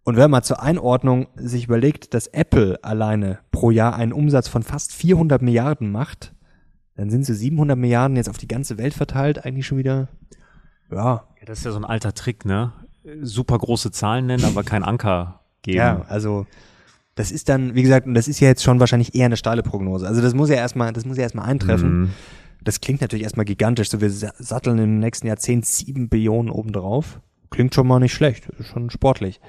[0.04, 4.64] Und wenn man zur Einordnung sich überlegt, dass Apple alleine pro Jahr einen Umsatz von
[4.64, 6.34] fast 400 Milliarden macht,
[6.96, 10.10] dann sind so 700 Milliarden jetzt auf die ganze Welt verteilt eigentlich schon wieder,
[10.92, 11.24] ja.
[11.40, 12.74] ja das ist ja so ein alter Trick, ne?
[13.22, 15.78] Super große Zahlen nennen, aber kein Anker geben.
[15.78, 16.46] Ja, also
[17.16, 19.64] das ist dann, wie gesagt, und das ist ja jetzt schon wahrscheinlich eher eine steile
[19.64, 20.08] Prognose.
[20.08, 22.02] Also das muss ja erstmal, das muss ja erstmal eintreffen.
[22.02, 22.10] Mhm.
[22.64, 23.90] Das klingt natürlich erstmal gigantisch.
[23.90, 27.20] So, wir satteln im nächsten Jahrzehnt sieben Billionen obendrauf.
[27.50, 29.40] Klingt schon mal nicht schlecht, ist schon sportlich.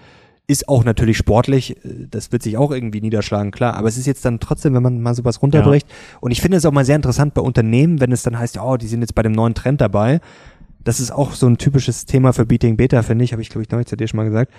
[0.47, 3.75] Ist auch natürlich sportlich, das wird sich auch irgendwie niederschlagen, klar.
[3.75, 5.89] Aber es ist jetzt dann trotzdem, wenn man mal sowas runterbricht.
[5.89, 6.19] Ja.
[6.21, 8.77] Und ich finde es auch mal sehr interessant bei Unternehmen, wenn es dann heißt, oh,
[8.77, 10.21] die sind jetzt bei dem neuen Trend dabei.
[10.83, 13.63] Das ist auch so ein typisches Thema für Beating Beta, finde ich, habe ich, glaube
[13.63, 14.53] ich, neulich zu dir schon mal gesagt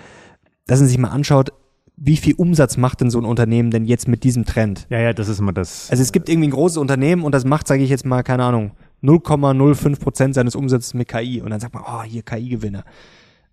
[0.66, 1.52] dass man sich mal anschaut,
[1.96, 4.86] wie viel Umsatz macht denn so ein Unternehmen denn jetzt mit diesem Trend?
[4.90, 5.90] Ja, ja, das ist immer das.
[5.90, 8.44] Also es gibt irgendwie ein großes Unternehmen und das macht, sage ich jetzt mal, keine
[8.44, 8.72] Ahnung,
[9.02, 12.84] 0,05 Prozent seines Umsatzes mit KI und dann sagt man, oh, hier KI-Gewinner.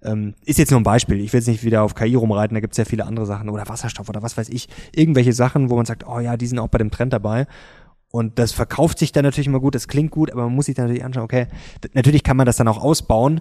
[0.02, 1.20] Ähm, ist jetzt nur ein Beispiel.
[1.20, 3.50] Ich will jetzt nicht wieder auf KI rumreiten, da gibt es ja viele andere Sachen
[3.50, 4.70] oder Wasserstoff oder was weiß ich.
[4.96, 7.48] Irgendwelche Sachen, wo man sagt, oh ja, die sind auch bei dem Trend dabei.
[8.12, 10.76] Und das verkauft sich dann natürlich immer gut, das klingt gut, aber man muss sich
[10.76, 11.48] dann natürlich anschauen, okay,
[11.94, 13.40] natürlich kann man das dann auch ausbauen,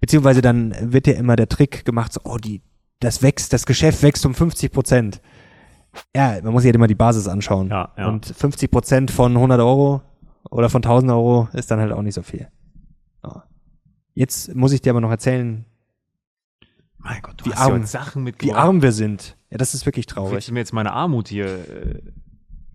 [0.00, 2.62] beziehungsweise dann wird ja immer der Trick gemacht, so, oh, die,
[3.00, 5.20] das wächst, das Geschäft wächst um 50 Prozent.
[6.14, 7.68] Ja, man muss sich halt immer die Basis anschauen.
[7.68, 8.08] Ja, ja.
[8.08, 10.02] Und 50 Prozent von 100 Euro
[10.50, 12.48] oder von 1000 Euro ist dann halt auch nicht so viel.
[14.16, 15.66] Jetzt muss ich dir aber noch erzählen,
[16.96, 19.36] mein Gott, wie arm, Sachen wie arm wir sind.
[19.50, 20.46] Ja, das ist wirklich traurig.
[20.46, 22.02] Du mir jetzt meine Armut hier äh,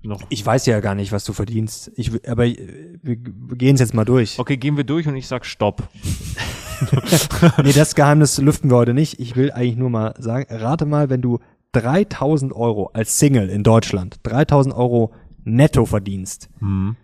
[0.03, 0.21] noch?
[0.29, 1.91] Ich weiß ja gar nicht, was du verdienst.
[1.95, 4.39] Ich, aber äh, wir, wir gehen es jetzt mal durch.
[4.39, 5.87] Okay, gehen wir durch und ich sag Stopp.
[7.63, 9.19] nee, das Geheimnis lüften wir heute nicht.
[9.19, 11.39] Ich will eigentlich nur mal sagen, rate mal, wenn du
[11.73, 16.95] 3000 Euro als Single in Deutschland, 3000 Euro netto verdienst, mhm.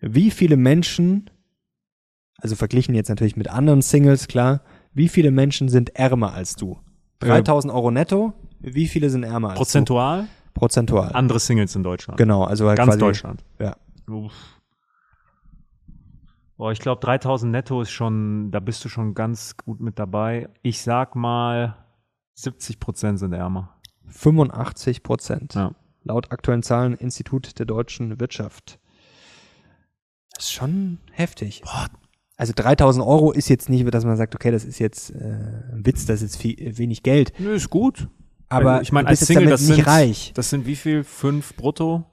[0.00, 1.30] wie viele Menschen,
[2.38, 4.62] also verglichen jetzt natürlich mit anderen Singles, klar,
[4.94, 6.78] wie viele Menschen sind ärmer als du?
[7.20, 10.22] 3000 Euro netto, wie viele sind ärmer als Prozentual?
[10.22, 10.26] du?
[10.26, 10.41] Prozentual?
[10.62, 11.10] Prozentual.
[11.12, 12.18] Andere Singles in Deutschland.
[12.18, 13.44] Genau, also halt Ganz quasi, Deutschland.
[13.58, 13.76] Ja.
[14.08, 14.32] Uff.
[16.56, 20.48] Boah, ich glaube 3000 netto ist schon, da bist du schon ganz gut mit dabei.
[20.62, 21.84] Ich sag mal
[22.34, 23.74] 70 Prozent sind ärmer.
[24.06, 25.54] 85 Prozent.
[25.54, 25.74] Ja.
[26.04, 28.78] Laut aktuellen Zahlen Institut der deutschen Wirtschaft.
[30.36, 31.62] Das ist schon heftig.
[31.62, 31.88] Boah.
[32.36, 35.16] Also 3000 Euro ist jetzt nicht, dass man sagt, okay, das ist jetzt äh,
[35.72, 37.32] ein Witz, das ist viel, wenig Geld.
[37.40, 38.06] Nö, ist gut.
[38.52, 40.32] Aber ich meine, als Single, das nicht sind, reich.
[40.34, 41.04] Das sind wie viel?
[41.04, 42.04] Fünf brutto?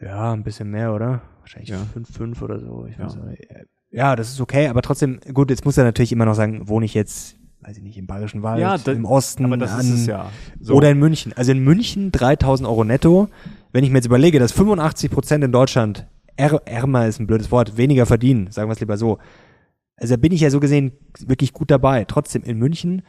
[0.00, 1.22] Ja, ein bisschen mehr, oder?
[1.40, 1.78] Wahrscheinlich ja.
[1.92, 2.86] fünf, fünf oder so.
[2.86, 3.04] Ich ja.
[3.04, 3.46] weiß nicht
[3.90, 6.86] ja, das ist okay, aber trotzdem, gut, jetzt muss er natürlich immer noch sagen, wohne
[6.86, 9.80] ich jetzt, weiß ich nicht, im Bayerischen Wald, ja, das, im Osten, aber das an,
[9.80, 10.30] ist es ja.
[10.60, 10.74] So.
[10.74, 11.32] oder in München.
[11.34, 13.28] Also in München 3000 Euro netto.
[13.72, 16.06] Wenn ich mir jetzt überlege, dass 85 Prozent in Deutschland
[16.36, 19.18] är, ärmer ist ein blödes Wort, weniger verdienen, sagen wir es lieber so.
[19.96, 22.04] Also da bin ich ja so gesehen wirklich gut dabei.
[22.04, 23.02] Trotzdem in München,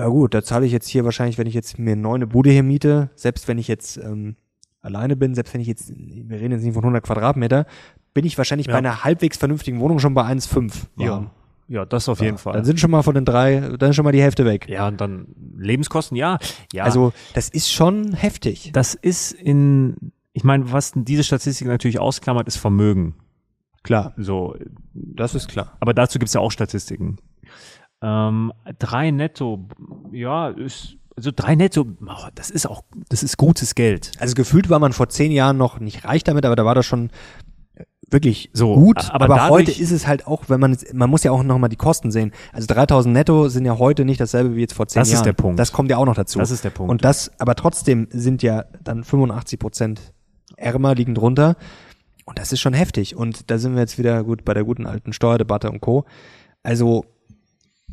[0.00, 2.50] ja gut, da zahle ich jetzt hier wahrscheinlich, wenn ich jetzt mir eine neue Bude
[2.50, 4.36] hier miete, selbst wenn ich jetzt ähm,
[4.80, 7.66] alleine bin, selbst wenn ich jetzt, wir reden jetzt nicht von 100 Quadratmeter,
[8.14, 8.72] bin ich wahrscheinlich ja.
[8.72, 10.72] bei einer halbwegs vernünftigen Wohnung schon bei 1,5.
[10.96, 11.30] Ja.
[11.68, 12.54] Ja, das auf ja, jeden Fall.
[12.54, 14.68] Dann sind schon mal von den drei, dann ist schon mal die Hälfte weg.
[14.68, 16.38] Ja, und dann Lebenskosten, ja.
[16.72, 16.82] ja.
[16.82, 18.70] Also, das ist schon heftig.
[18.72, 23.14] Das ist in, ich meine, was diese Statistik natürlich ausklammert, ist Vermögen.
[23.84, 24.14] Klar.
[24.16, 24.56] So.
[24.94, 25.76] Das ist klar.
[25.78, 27.18] Aber dazu gibt's ja auch Statistiken.
[28.02, 29.66] Ähm, drei netto,
[30.12, 34.12] ja, ist, also drei netto, oh, das ist auch, das ist gutes Geld.
[34.18, 36.86] Also gefühlt war man vor zehn Jahren noch nicht reich damit, aber da war das
[36.86, 37.10] schon
[38.10, 41.30] wirklich so gut, aber, aber heute ist es halt auch, wenn man man muss ja
[41.30, 42.32] auch noch mal die Kosten sehen.
[42.52, 45.12] Also 3000 netto sind ja heute nicht dasselbe wie jetzt vor zehn das Jahren.
[45.12, 45.58] Das ist der Punkt.
[45.60, 46.38] Das kommt ja auch noch dazu.
[46.38, 46.90] Das ist der Punkt.
[46.90, 50.12] Und das, aber trotzdem sind ja dann 85 Prozent
[50.56, 51.56] ärmer liegen drunter.
[52.24, 53.16] Und das ist schon heftig.
[53.16, 56.04] Und da sind wir jetzt wieder gut bei der guten alten Steuerdebatte und Co.
[56.62, 57.04] Also,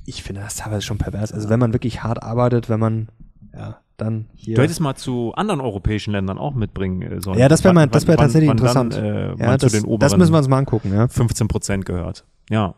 [0.07, 1.33] ich finde das teilweise schon pervers.
[1.33, 3.09] Also, wenn man wirklich hart arbeitet, wenn man,
[3.53, 4.55] ja, dann hier.
[4.55, 7.37] Du hättest mal zu anderen europäischen Ländern auch mitbringen äh, sollen.
[7.37, 8.95] Ja, das wäre mal, das wäre tatsächlich wann, interessant.
[8.95, 11.09] Dann, äh, ja, das, das müssen wir uns mal angucken, ja.
[11.09, 12.23] 15 Prozent gehört.
[12.49, 12.75] Ja.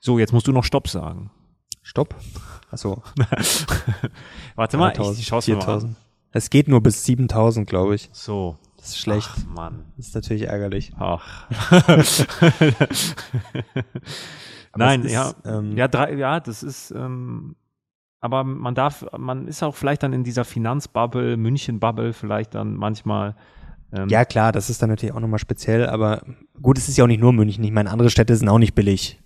[0.00, 1.30] So, jetzt musst du noch Stopp sagen.
[1.82, 2.16] Stopp?
[2.70, 3.04] Achso.
[4.56, 5.96] Warte mal, ich, ich schaue mal an.
[6.32, 8.10] Es geht nur bis 7000, glaube ich.
[8.12, 8.56] So.
[8.78, 9.30] Das ist schlecht.
[9.32, 9.84] Ach, Mann.
[9.96, 10.92] Das ist natürlich ärgerlich.
[10.98, 11.46] Ach.
[14.76, 17.56] Nein, ist, ja, ähm, ja, drei, ja, das ist, ähm,
[18.20, 23.36] aber man darf, man ist auch vielleicht dann in dieser Finanzbubble, München-Bubble vielleicht dann manchmal.
[23.92, 26.22] Ähm, ja, klar, das ist dann natürlich auch nochmal speziell, aber
[26.60, 27.62] gut, es ist ja auch nicht nur München.
[27.62, 29.20] Ich meine, andere Städte sind auch nicht billig.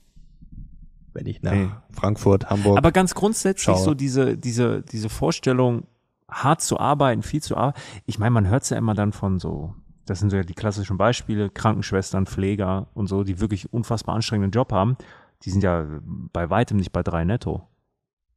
[1.14, 1.68] Wenn ich nach nee.
[1.92, 2.76] Frankfurt, Hamburg.
[2.76, 3.84] Aber ganz grundsätzlich schaue.
[3.84, 5.84] so diese, diese, diese Vorstellung,
[6.30, 7.80] hart zu arbeiten, viel zu arbeiten.
[8.06, 9.74] Ich meine, man hört es ja immer dann von so,
[10.06, 14.50] das sind so ja die klassischen Beispiele, Krankenschwestern, Pfleger und so, die wirklich unfassbar anstrengenden
[14.50, 14.96] Job haben.
[15.44, 15.86] Die sind ja
[16.32, 17.68] bei weitem nicht bei drei netto.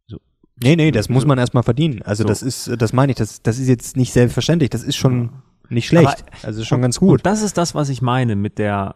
[0.07, 0.19] So.
[0.61, 2.01] Nee, nee, das muss man erstmal verdienen.
[2.03, 2.27] Also so.
[2.27, 5.31] das ist, das meine ich, das, das ist jetzt nicht selbstverständlich, das ist schon
[5.69, 6.25] nicht schlecht.
[6.27, 7.09] Aber, also schon und, ganz gut.
[7.09, 8.95] Und das ist das, was ich meine mit der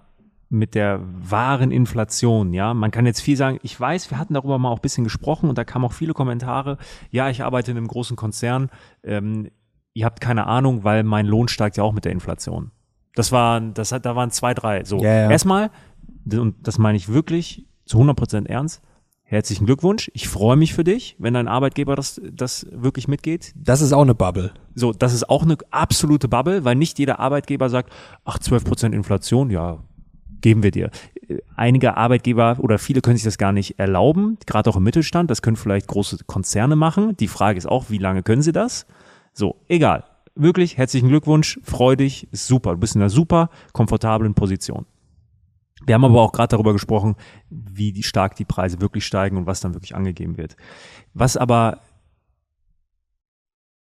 [0.50, 2.74] mit der wahren Inflation, ja.
[2.74, 5.50] Man kann jetzt viel sagen, ich weiß, wir hatten darüber mal auch ein bisschen gesprochen
[5.50, 6.78] und da kamen auch viele Kommentare.
[7.10, 8.70] Ja, ich arbeite in einem großen Konzern.
[9.04, 9.50] Ähm,
[9.94, 12.72] ihr habt keine Ahnung, weil mein Lohn steigt ja auch mit der Inflation.
[13.16, 14.84] Das waren, das hat, da waren zwei, drei.
[14.84, 15.32] So, ja, ja.
[15.32, 15.72] erstmal,
[16.32, 18.82] und das meine ich wirklich zu 100 Prozent ernst.
[19.28, 20.12] Herzlichen Glückwunsch.
[20.14, 23.54] Ich freue mich für dich, wenn dein Arbeitgeber das, das wirklich mitgeht.
[23.56, 24.54] Das ist auch eine Bubble.
[24.76, 27.92] So, das ist auch eine absolute Bubble, weil nicht jeder Arbeitgeber sagt,
[28.24, 29.80] ach, 12 Prozent Inflation, ja,
[30.42, 30.92] geben wir dir.
[31.56, 35.32] Einige Arbeitgeber oder viele können sich das gar nicht erlauben, gerade auch im Mittelstand.
[35.32, 37.18] Das können vielleicht große Konzerne machen.
[37.18, 38.86] Die Frage ist auch, wie lange können sie das?
[39.34, 40.04] So, egal.
[40.36, 42.74] Wirklich, herzlichen Glückwunsch, freu dich, ist super.
[42.74, 44.86] Du bist in einer super komfortablen Position.
[45.86, 47.16] Wir haben aber auch gerade darüber gesprochen,
[47.50, 50.56] wie stark die Preise wirklich steigen und was dann wirklich angegeben wird.
[51.14, 51.82] Was aber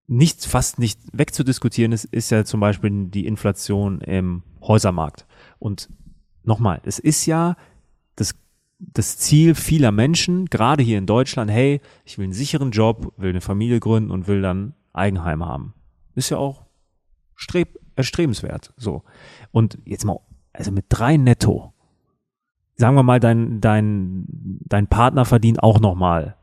[0.08, 5.26] nicht, fast nicht wegzudiskutieren ist, ist ja zum Beispiel die Inflation im Häusermarkt.
[5.60, 5.90] Und
[6.44, 7.56] nochmal, es ist ja
[8.16, 8.36] das,
[8.80, 13.30] das Ziel vieler Menschen, gerade hier in Deutschland, hey, ich will einen sicheren Job, will
[13.30, 15.74] eine Familie gründen und will dann Eigenheim haben.
[16.16, 16.66] Ist ja auch
[17.36, 19.04] streb, erstrebenswert, so.
[19.52, 20.20] Und jetzt mal,
[20.52, 21.73] also mit drei netto,
[22.76, 26.36] sagen wir mal, dein, dein, dein Partner verdient auch nochmal,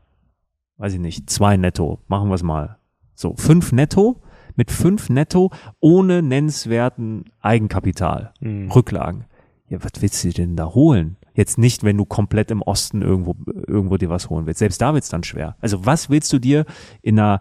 [0.77, 2.77] weiß ich nicht, zwei netto, machen wir es mal.
[3.13, 4.21] So, fünf netto,
[4.55, 8.71] mit fünf netto ohne nennenswerten Eigenkapital, mhm.
[8.71, 9.25] Rücklagen
[9.71, 11.15] ja, was willst du denn da holen?
[11.33, 14.59] Jetzt nicht, wenn du komplett im Osten irgendwo, irgendwo dir was holen willst.
[14.59, 15.55] Selbst da wird's dann schwer.
[15.61, 16.65] Also was willst du dir
[17.01, 17.39] in einer,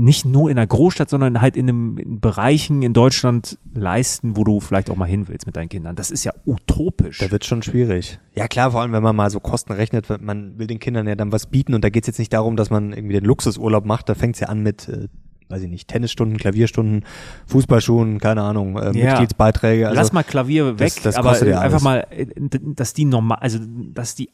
[0.00, 4.44] nicht nur in einer Großstadt, sondern halt in einem in Bereichen in Deutschland leisten, wo
[4.44, 5.94] du vielleicht auch mal hin willst mit deinen Kindern.
[5.94, 7.18] Das ist ja utopisch.
[7.18, 8.18] Da wird schon schwierig.
[8.34, 11.16] Ja klar, vor allem wenn man mal so Kosten rechnet, man will den Kindern ja
[11.16, 14.08] dann was bieten und da geht's jetzt nicht darum, dass man irgendwie den Luxusurlaub macht,
[14.08, 15.08] da fängt's ja an mit äh,
[15.48, 17.04] weiß ich nicht, Tennisstunden, Klavierstunden,
[17.46, 19.10] Fußballschuhen, keine Ahnung, äh, ja.
[19.10, 19.88] Mitgliedsbeiträge.
[19.88, 22.26] Also, Lass mal Klavier weg, das, das aber ja einfach mal, äh,
[22.74, 23.58] dass die normal, also
[23.92, 24.30] dass die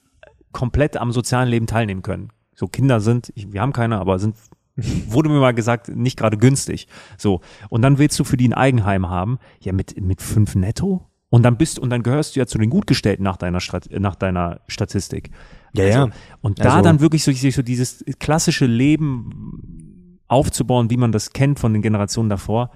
[0.52, 2.28] komplett am sozialen Leben teilnehmen können.
[2.54, 4.36] So Kinder sind, ich, wir haben keine, aber sind
[4.76, 6.86] wurde mir mal gesagt, nicht gerade günstig.
[7.16, 7.40] So.
[7.68, 9.38] Und dann willst du für die ein Eigenheim haben.
[9.60, 11.06] Ja, mit, mit fünf netto?
[11.28, 14.14] Und dann bist, und dann gehörst du ja zu den Gutgestellten nach deiner, Stat nach
[14.14, 15.30] deiner Statistik.
[15.74, 16.08] Ja, also, ja.
[16.40, 21.58] Und da also, dann wirklich so, so dieses klassische Leben aufzubauen, wie man das kennt
[21.58, 22.70] von den Generationen davor.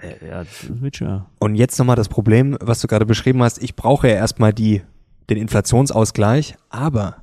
[0.00, 0.44] Äh, ja,
[0.92, 1.26] schwer.
[1.38, 3.62] Und jetzt nochmal das Problem, was du gerade beschrieben hast.
[3.62, 4.82] Ich brauche ja erstmal die,
[5.28, 7.16] den Inflationsausgleich, aber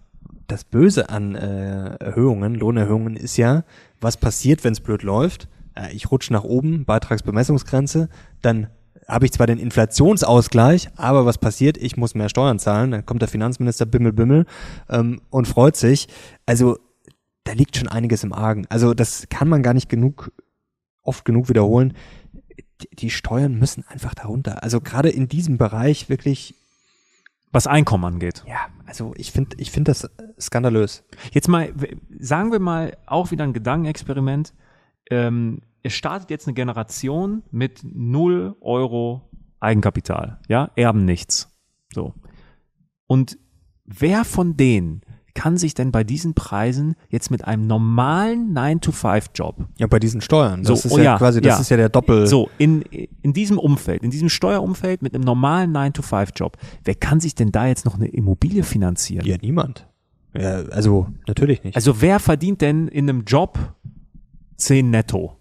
[0.48, 3.64] das Böse an äh, Erhöhungen, Lohnerhöhungen ist ja,
[4.00, 5.48] was passiert, wenn es blöd läuft.
[5.76, 8.10] Äh, ich rutsche nach oben, Beitragsbemessungsgrenze,
[8.42, 8.68] dann
[9.08, 11.78] habe ich zwar den Inflationsausgleich, aber was passiert?
[11.78, 12.92] Ich muss mehr Steuern zahlen.
[12.92, 14.46] Dann kommt der Finanzminister Bimmel Bimmel
[14.90, 16.08] ähm, und freut sich.
[16.46, 16.80] Also
[17.44, 18.66] da liegt schon einiges im Argen.
[18.70, 20.32] Also das kann man gar nicht genug,
[21.04, 21.94] oft genug wiederholen.
[22.82, 24.64] Die, die Steuern müssen einfach darunter.
[24.64, 26.56] Also gerade in diesem Bereich wirklich.
[27.56, 28.44] Was Einkommen angeht.
[28.46, 31.06] Ja, also ich finde, ich finde das skandalös.
[31.32, 31.74] Jetzt mal,
[32.20, 34.54] sagen wir mal auch wieder ein Gedankenexperiment.
[35.10, 39.30] Ähm, es startet jetzt eine Generation mit null Euro
[39.62, 40.42] Eigenkapital.
[40.50, 41.58] Ja, erben nichts.
[41.94, 42.14] So.
[43.08, 43.38] Und
[43.86, 45.00] wer von denen
[45.36, 49.68] kann sich denn bei diesen Preisen jetzt mit einem normalen 9-to-5-Job.
[49.78, 50.64] Ja, bei diesen Steuern.
[50.64, 51.62] Das so, ist oh ja, ja, quasi, das ja.
[51.62, 52.26] ist ja der Doppel.
[52.26, 52.82] So, in,
[53.22, 57.68] in diesem Umfeld, in diesem Steuerumfeld mit einem normalen 9-to-5-Job, wer kann sich denn da
[57.68, 59.28] jetzt noch eine Immobilie finanzieren?
[59.28, 59.88] Ja, niemand.
[60.34, 61.76] Ja, also, natürlich nicht.
[61.76, 63.60] Also, wer verdient denn in einem Job
[64.58, 65.38] 10 netto?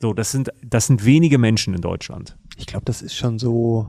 [0.00, 2.36] So, das sind, das sind wenige Menschen in Deutschland.
[2.56, 3.88] Ich glaube, das ist schon so,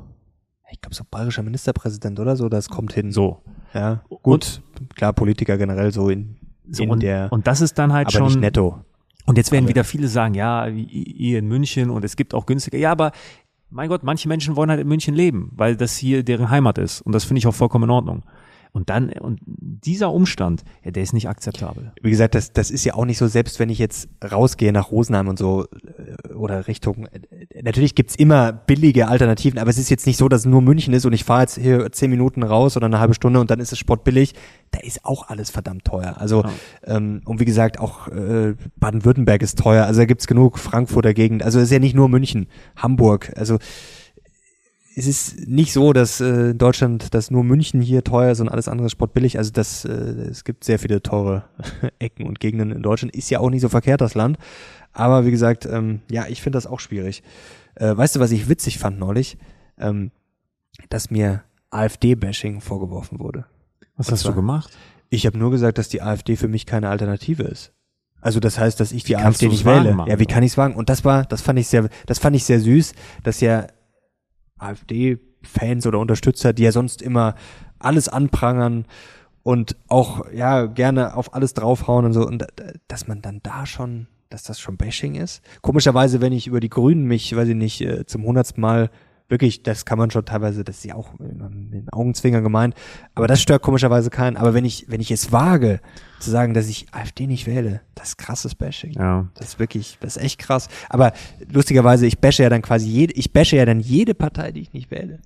[0.71, 3.11] ich glaube, so bayerischer Ministerpräsident oder so, das kommt hin.
[3.11, 3.41] So.
[3.73, 4.61] Ja, gut.
[4.79, 6.37] Und, klar, Politiker generell so in,
[6.69, 7.31] so in und, der.
[7.31, 8.27] Und das ist dann halt aber schon.
[8.27, 8.79] Nicht netto.
[9.25, 12.77] Und jetzt werden wieder viele sagen, ja, ihr in München und es gibt auch günstiger.
[12.77, 13.13] Ja, aber
[13.69, 17.01] mein Gott, manche Menschen wollen halt in München leben, weil das hier deren Heimat ist.
[17.01, 18.23] Und das finde ich auch vollkommen in Ordnung.
[18.75, 21.91] Und dann, und dieser Umstand, ja, der ist nicht akzeptabel.
[22.01, 24.89] Wie gesagt, das, das ist ja auch nicht so, selbst wenn ich jetzt rausgehe nach
[24.89, 29.91] Rosenheim und so äh, oder Richtung, äh, natürlich gibt's immer billige Alternativen, aber es ist
[29.91, 32.41] jetzt nicht so, dass es nur München ist und ich fahre jetzt hier zehn Minuten
[32.41, 34.33] raus oder eine halbe Stunde und dann ist es sportbillig.
[34.71, 36.15] Da ist auch alles verdammt teuer.
[36.17, 36.49] Also, ja.
[36.95, 41.43] ähm, und wie gesagt, auch äh, Baden-Württemberg ist teuer, also da gibt's genug Frankfurter Gegend.
[41.43, 43.59] Also es ist ja nicht nur München, Hamburg, also
[44.95, 48.49] es ist nicht so, dass äh, in Deutschland, dass nur München hier teuer ist und
[48.49, 49.37] alles andere sportbillig.
[49.37, 51.45] Also das, äh, es gibt sehr viele teure
[51.99, 53.15] Ecken und Gegenden in Deutschland.
[53.15, 54.37] Ist ja auch nicht so verkehrt, das Land.
[54.91, 57.23] Aber wie gesagt, ähm, ja, ich finde das auch schwierig.
[57.75, 59.37] Äh, weißt du, was ich witzig fand neulich?
[59.79, 60.11] Ähm,
[60.89, 63.45] dass mir AfD-Bashing vorgeworfen wurde.
[63.95, 64.71] Was und hast zwar, du gemacht?
[65.09, 67.73] Ich habe nur gesagt, dass die AfD für mich keine Alternative ist.
[68.21, 69.93] Also das heißt, dass ich die AfD nicht wähle.
[69.93, 70.75] Machen, ja, wie kann ich es wagen?
[70.75, 73.67] Und das war, das fand ich sehr, das fand ich sehr süß, dass ja
[74.63, 77.35] AfD-Fans oder Unterstützer, die ja sonst immer
[77.79, 78.85] alles anprangern
[79.43, 82.45] und auch ja gerne auf alles draufhauen und so und
[82.87, 85.41] dass man dann da schon, dass das schon Bashing ist.
[85.61, 88.89] Komischerweise, wenn ich über die Grünen mich, weiß ich nicht, äh, zum hundertsten Mal
[89.29, 92.75] wirklich, das kann man schon teilweise, das ist ja auch mit den Augenzwinger gemeint,
[93.15, 94.37] aber das stört komischerweise keinen.
[94.37, 95.79] Aber wenn ich, wenn ich es wage,
[96.19, 98.93] zu sagen, dass ich AfD nicht wähle, das ist krasses Bashing.
[98.93, 99.27] Ja.
[99.35, 100.69] Das ist wirklich, das ist echt krass.
[100.89, 101.13] Aber
[101.51, 104.73] lustigerweise, ich bashe ja dann quasi jede, ich bashe ja dann jede Partei, die ich
[104.73, 105.19] nicht wähle.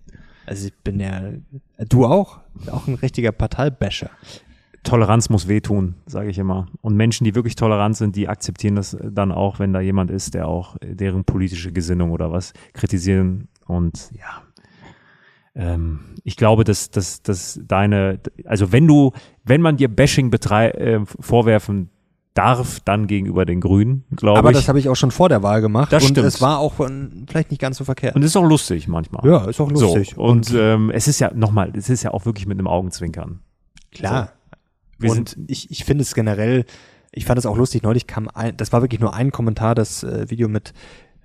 [0.46, 1.22] Also ich bin ja,
[1.90, 2.40] du auch,
[2.72, 4.10] auch ein richtiger Parteibasher.
[4.84, 6.68] Toleranz muss wehtun, sage ich immer.
[6.82, 10.34] Und Menschen, die wirklich tolerant sind, die akzeptieren das dann auch, wenn da jemand ist,
[10.34, 14.44] der auch deren politische Gesinnung oder was kritisieren und ja,
[15.56, 19.12] ähm, ich glaube, dass, dass, dass deine, also wenn du,
[19.44, 21.90] wenn man dir Bashing betrei äh, vorwerfen
[22.38, 24.40] darf, dann gegenüber den Grünen, glaube ich.
[24.40, 25.92] Aber das habe ich auch schon vor der Wahl gemacht.
[25.92, 26.28] Das und stimmt.
[26.28, 26.76] es war auch
[27.28, 28.16] vielleicht nicht ganz so verkehrt.
[28.16, 29.28] Und es ist auch lustig manchmal.
[29.28, 30.14] Ja, ist auch lustig.
[30.16, 32.68] So, und, und ähm, es ist ja, nochmal, es ist ja auch wirklich mit einem
[32.68, 33.40] Augenzwinkern.
[33.92, 34.34] Klar.
[35.00, 35.12] So.
[35.12, 36.66] und ich, ich finde es generell,
[37.12, 40.04] ich fand es auch lustig, neulich kam ein, das war wirklich nur ein Kommentar, das
[40.04, 40.74] äh, Video mit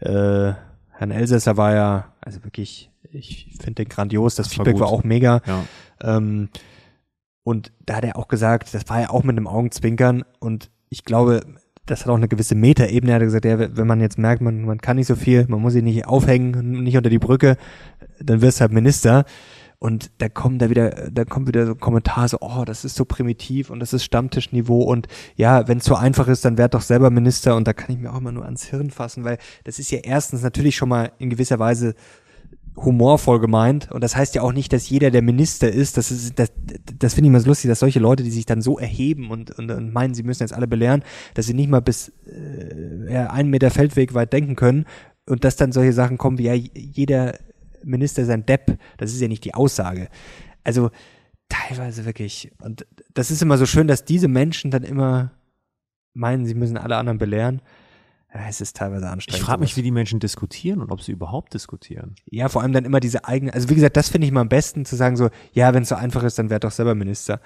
[0.01, 0.53] äh,
[0.90, 4.88] Herrn Elsässer war ja, also wirklich, ich finde den grandios, das, das Feedback war, war,
[4.88, 5.42] auch mega.
[5.46, 5.64] Ja.
[6.00, 6.48] Ähm,
[7.44, 11.04] und da hat er auch gesagt, das war ja auch mit einem Augenzwinkern und ich
[11.04, 11.42] glaube,
[11.86, 13.12] das hat auch eine gewisse Metaebene.
[13.12, 15.60] Er hat gesagt, ja, wenn man jetzt merkt, man, man kann nicht so viel, man
[15.60, 17.56] muss sich nicht aufhängen, nicht unter die Brücke,
[18.20, 19.24] dann wirst du halt Minister.
[19.82, 22.94] Und da kommt da wieder, da kommt wieder so ein Kommentar so, oh, das ist
[22.94, 24.80] so primitiv und das ist Stammtischniveau.
[24.80, 27.56] Und ja, wenn es so einfach ist, dann werd doch selber Minister.
[27.56, 29.98] Und da kann ich mir auch immer nur ans Hirn fassen, weil das ist ja
[29.98, 31.96] erstens natürlich schon mal in gewisser Weise
[32.76, 33.90] humorvoll gemeint.
[33.90, 35.96] Und das heißt ja auch nicht, dass jeder der Minister ist.
[35.96, 36.52] Das ist das,
[37.00, 39.50] das finde ich immer so lustig, dass solche Leute, die sich dann so erheben und,
[39.50, 41.02] und, und meinen, sie müssen jetzt alle belehren,
[41.34, 42.12] dass sie nicht mal bis
[43.08, 44.84] äh, einen Meter Feldweg weit denken können.
[45.28, 47.34] Und dass dann solche Sachen kommen wie ja jeder
[47.84, 48.78] Minister sein Depp.
[48.96, 50.08] Das ist ja nicht die Aussage.
[50.64, 50.90] Also
[51.48, 52.50] teilweise wirklich.
[52.60, 55.32] Und das ist immer so schön, dass diese Menschen dann immer
[56.14, 57.62] meinen, sie müssen alle anderen belehren.
[58.34, 59.40] Ja, es ist teilweise anstrengend.
[59.40, 62.14] Ich frage mich, wie die Menschen diskutieren und ob sie überhaupt diskutieren.
[62.24, 64.48] Ja, vor allem dann immer diese eigene, also wie gesagt, das finde ich mal am
[64.48, 67.40] besten zu sagen so, ja, wenn es so einfach ist, dann werd doch selber Minister.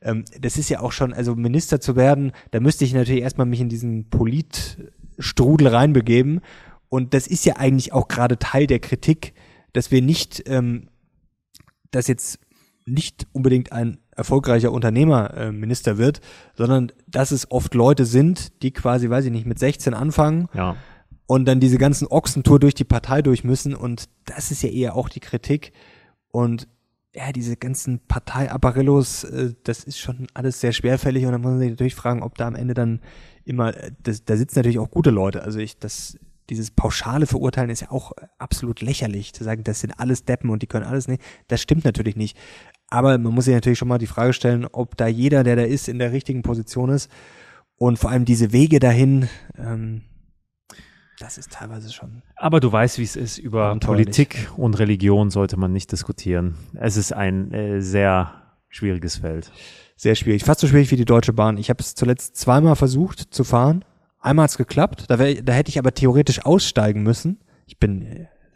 [0.00, 3.46] Ähm, das ist ja auch schon, also Minister zu werden, da müsste ich natürlich erstmal
[3.46, 6.40] mich in diesen Politstrudel reinbegeben.
[6.88, 9.34] Und das ist ja eigentlich auch gerade Teil der Kritik,
[9.72, 10.88] dass wir nicht, ähm,
[11.90, 12.40] dass jetzt
[12.86, 16.20] nicht unbedingt ein erfolgreicher Unternehmer äh, Minister wird,
[16.54, 20.76] sondern dass es oft Leute sind, die quasi, weiß ich nicht, mit 16 anfangen ja.
[21.26, 23.74] und dann diese ganzen Ochsentour durch die Partei durch müssen.
[23.74, 25.72] Und das ist ja eher auch die Kritik.
[26.30, 26.66] Und
[27.14, 31.24] ja, diese ganzen Parteiapparillos, äh, das ist schon alles sehr schwerfällig.
[31.24, 33.00] Und dann muss man sich natürlich fragen, ob da am Ende dann
[33.44, 36.18] immer, äh, das, da sitzen natürlich auch gute Leute, also ich, das
[36.50, 40.62] dieses pauschale Verurteilen ist ja auch absolut lächerlich, zu sagen, das sind alles Deppen und
[40.62, 41.22] die können alles nicht.
[41.48, 42.36] Das stimmt natürlich nicht.
[42.88, 45.62] Aber man muss sich natürlich schon mal die Frage stellen, ob da jeder, der da
[45.62, 47.10] ist, in der richtigen Position ist.
[47.76, 50.02] Und vor allem diese Wege dahin, ähm,
[51.18, 52.22] das ist teilweise schon.
[52.36, 53.38] Aber du weißt, wie es ist.
[53.38, 56.56] Über Politik und Religion sollte man nicht diskutieren.
[56.74, 58.32] Es ist ein äh, sehr
[58.68, 59.50] schwieriges Feld.
[59.96, 60.44] Sehr schwierig.
[60.44, 61.58] Fast so schwierig wie die Deutsche Bahn.
[61.58, 63.84] Ich habe es zuletzt zweimal versucht zu fahren
[64.20, 67.38] Einmal hat's geklappt, da, wär, da hätte ich aber theoretisch aussteigen müssen.
[67.66, 68.02] Ich bin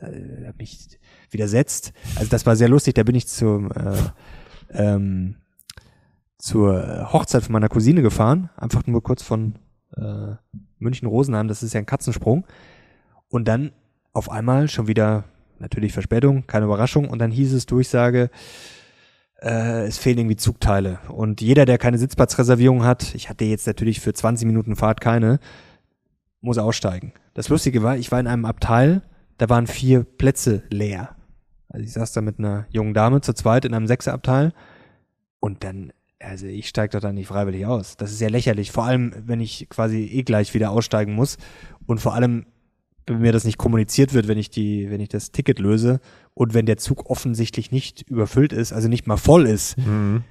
[0.00, 0.98] äh, hab mich
[1.30, 1.92] widersetzt.
[2.16, 3.96] Also das war sehr lustig, da bin ich zum äh,
[4.70, 5.36] ähm,
[6.38, 9.54] zur Hochzeit von meiner Cousine gefahren, einfach nur kurz von
[9.96, 10.34] äh,
[10.78, 12.46] München Rosenheim, das ist ja ein Katzensprung.
[13.28, 13.70] Und dann
[14.12, 15.24] auf einmal schon wieder
[15.60, 18.30] natürlich Verspätung, keine Überraschung und dann hieß es Durchsage
[19.42, 20.98] äh, es fehlen irgendwie Zugteile.
[21.08, 25.40] Und jeder, der keine Sitzplatzreservierung hat, ich hatte jetzt natürlich für 20 Minuten Fahrt keine,
[26.40, 27.12] muss aussteigen.
[27.34, 29.02] Das Lustige war, ich war in einem Abteil,
[29.38, 31.16] da waren vier Plätze leer.
[31.68, 34.52] Also ich saß da mit einer jungen Dame zu zweit in einem Sechserabteil
[35.40, 37.96] und dann, also ich steige doch dann nicht freiwillig aus.
[37.96, 41.38] Das ist ja lächerlich, vor allem wenn ich quasi eh gleich wieder aussteigen muss
[41.86, 42.46] und vor allem
[43.08, 46.00] mir das nicht kommuniziert wird, wenn ich die, wenn ich das Ticket löse
[46.34, 49.76] und wenn der Zug offensichtlich nicht überfüllt ist, also nicht mal voll ist.
[49.78, 50.24] Mhm.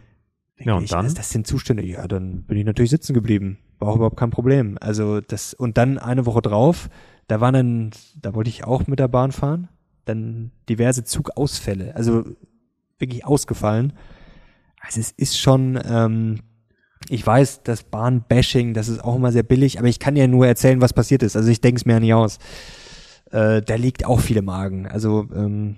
[0.60, 1.06] Ja, und ich, dann?
[1.06, 1.84] Das, das sind Zustände.
[1.84, 3.58] Ja, dann bin ich natürlich sitzen geblieben.
[3.80, 4.78] War auch überhaupt kein Problem.
[4.80, 6.90] Also das, und dann eine Woche drauf,
[7.28, 7.92] da waren dann,
[8.22, 9.70] da wollte ich auch mit der Bahn fahren,
[10.06, 12.26] dann diverse Zugausfälle, also
[13.00, 13.94] wirklich ausgefallen.
[14.80, 16.40] Also es ist schon, ähm,
[17.10, 20.48] ich weiß, das Bahnbashing, das ist auch immer sehr billig, aber ich kann ja nur
[20.48, 21.36] erzählen, was passiert ist.
[21.36, 22.38] Also ich denke es mir ja nicht aus.
[23.32, 24.88] Äh, da liegt auch viele Magen.
[24.88, 25.78] Also ähm,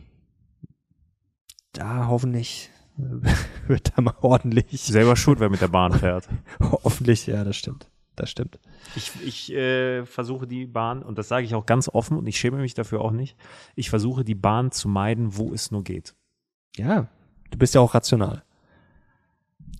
[1.71, 2.69] da hoffentlich
[3.67, 4.81] wird da mal ordentlich.
[4.81, 6.27] Selber schuld, wer mit der Bahn fährt.
[6.59, 7.89] hoffentlich, ja, das stimmt.
[8.15, 8.59] Das stimmt.
[8.95, 12.37] Ich, ich äh, versuche die Bahn, und das sage ich auch ganz offen und ich
[12.37, 13.35] schäme mich dafür auch nicht,
[13.75, 16.13] ich versuche die Bahn zu meiden, wo es nur geht.
[16.75, 17.07] Ja,
[17.49, 18.43] du bist ja auch rational.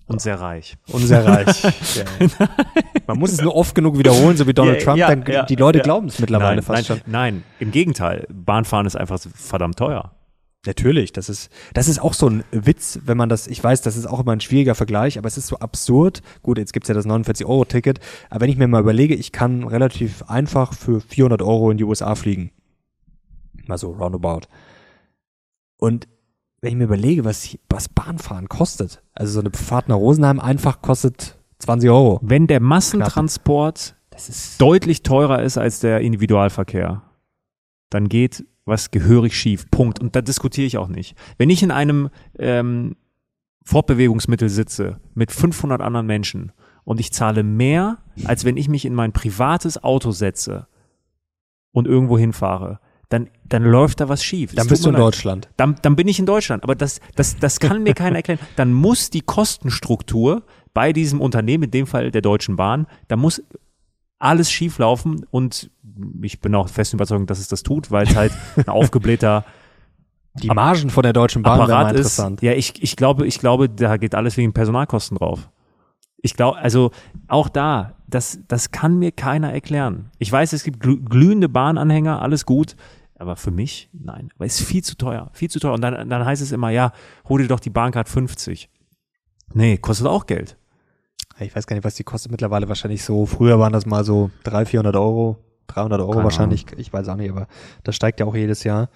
[0.06, 0.76] Und sehr reich.
[0.88, 1.62] Und sehr reich.
[1.94, 2.04] ja.
[3.06, 5.56] Man muss es nur oft genug wiederholen, so wie Donald Ja, Trump, ja, dann die
[5.56, 7.10] Leute glauben es mittlerweile nein, fast nein, schon.
[7.10, 8.26] nein, im Gegenteil.
[8.30, 10.12] Bahnfahren ist einfach verdammt teuer.
[10.66, 13.96] Natürlich, das ist, das ist auch so ein Witz, wenn man das, ich weiß, das
[13.96, 16.22] ist auch immer ein schwieriger Vergleich, aber es ist so absurd.
[16.42, 18.00] Gut, jetzt gibt's ja das 49-Euro-Ticket,
[18.30, 21.84] aber wenn ich mir mal überlege, ich kann relativ einfach für 400 Euro in die
[21.84, 22.50] USA fliegen.
[23.66, 24.46] Mal so roundabout.
[25.76, 26.08] Und
[26.64, 30.80] wenn ich mir überlege, was, was Bahnfahren kostet, also so eine Fahrt nach Rosenheim einfach
[30.80, 32.20] kostet 20 Euro.
[32.22, 37.02] Wenn der Massentransport Das ist, deutlich teurer ist als der Individualverkehr,
[37.90, 39.70] dann geht was gehörig schief.
[39.70, 40.00] Punkt.
[40.00, 41.16] Und da diskutiere ich auch nicht.
[41.36, 42.08] Wenn ich in einem
[42.38, 42.96] ähm,
[43.62, 46.52] Fortbewegungsmittel sitze mit 500 anderen Menschen
[46.84, 50.66] und ich zahle mehr, als wenn ich mich in mein privates Auto setze
[51.72, 52.80] und irgendwo hinfahre,
[53.14, 54.54] dann, dann läuft da was schief.
[54.54, 55.02] Dann bist du in leid.
[55.02, 55.48] Deutschland.
[55.56, 56.62] Dann, dann bin ich in Deutschland.
[56.64, 58.38] Aber das, das, das kann mir keiner erklären.
[58.56, 60.42] Dann muss die Kostenstruktur
[60.72, 63.42] bei diesem Unternehmen, in dem Fall der Deutschen Bahn, da muss
[64.18, 65.70] alles schief laufen und
[66.22, 69.44] ich bin auch fest überzeugt, dass es das tut, weil es halt ein aufgeblähter
[70.42, 71.98] Die Margen von der Deutschen Bahn wären Apparat ist.
[71.98, 72.42] interessant.
[72.42, 75.48] Ja, ich, ich glaube, ich glaube, da geht alles wegen Personalkosten drauf.
[76.22, 76.90] Ich glaube, also
[77.28, 80.10] auch da, das, das kann mir keiner erklären.
[80.18, 82.76] Ich weiß, es gibt glü- glühende Bahnanhänger, alles gut,
[83.18, 85.72] aber für mich, nein, weil es ist viel zu teuer, viel zu teuer.
[85.74, 86.92] Und dann, dann heißt es immer, ja,
[87.28, 88.68] hol dir doch die Bahncard 50.
[89.52, 90.56] Nee, kostet auch Geld.
[91.40, 93.26] Ich weiß gar nicht, was die kostet mittlerweile wahrscheinlich so.
[93.26, 95.38] Früher waren das mal so 300, 400 Euro,
[95.68, 96.66] 300 Euro Keine wahrscheinlich.
[96.76, 97.46] Ich weiß auch nicht, aber
[97.82, 98.88] das steigt ja auch jedes Jahr.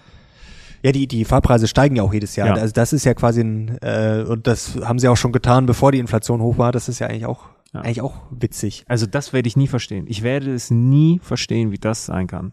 [0.83, 2.49] Ja, die, die Fahrpreise steigen ja auch jedes Jahr.
[2.49, 2.55] Ja.
[2.55, 5.91] Also das ist ja quasi ein, äh, und das haben sie auch schon getan, bevor
[5.91, 6.71] die Inflation hoch war.
[6.71, 7.81] Das ist ja eigentlich auch, Ja.
[7.81, 8.85] eigentlich auch witzig.
[8.87, 10.07] Also das werde ich nie verstehen.
[10.09, 12.53] Ich werde es nie verstehen, wie das sein kann.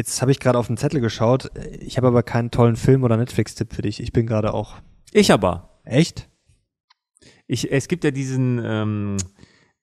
[0.00, 1.50] Jetzt habe ich gerade auf den Zettel geschaut.
[1.78, 4.00] Ich habe aber keinen tollen Film oder Netflix-Tipp für dich.
[4.02, 4.76] Ich bin gerade auch.
[5.12, 5.78] Ich aber.
[5.84, 6.26] Echt?
[7.46, 9.16] Ich, es gibt ja diesen ähm,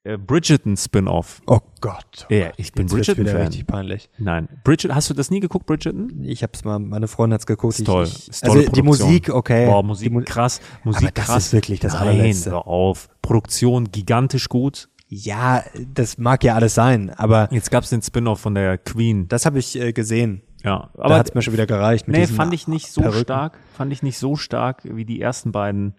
[0.05, 1.43] äh, Bridgerton-Spin-Off.
[1.45, 2.25] Oh Gott.
[2.31, 3.35] Oh Ja, ich bin Bridgerton-Fan.
[3.45, 4.09] richtig peinlich.
[4.17, 6.23] Nein, Bridget, hast du das nie geguckt, Bridgerton?
[6.23, 7.77] Ich hab's mal, meine Freundin hat's geguckt.
[7.77, 8.05] Ist toll.
[8.05, 8.81] Ich, Ist also die.
[8.81, 9.67] Musik, okay.
[9.67, 11.45] Boah, Musik Mu- krass, Musik Aber das krass.
[11.47, 12.49] ist wirklich das Nein, allerletzte.
[12.51, 13.07] hör auf.
[13.21, 14.89] Produktion gigantisch gut.
[15.09, 19.27] Ja, das mag ja alles sein, aber Jetzt gab's den Spin-off von der Queen.
[19.29, 20.41] das habe ich äh, gesehen.
[20.63, 22.07] Ja, da aber hat's mir schon wieder gereicht.
[22.07, 23.21] Mit nee, fand ich nicht so Perücken.
[23.23, 23.59] stark.
[23.75, 25.95] Fand ich nicht so stark wie die ersten beiden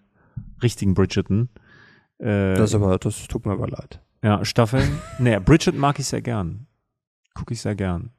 [0.61, 1.49] richtigen Bridgerton.
[2.19, 3.99] Äh, Das aber, das tut mir aber leid.
[4.21, 4.99] ja, Staffeln.
[5.17, 6.67] nee, Bridgerton mag ich sehr gern.
[7.33, 8.11] Gucke ich sehr gern.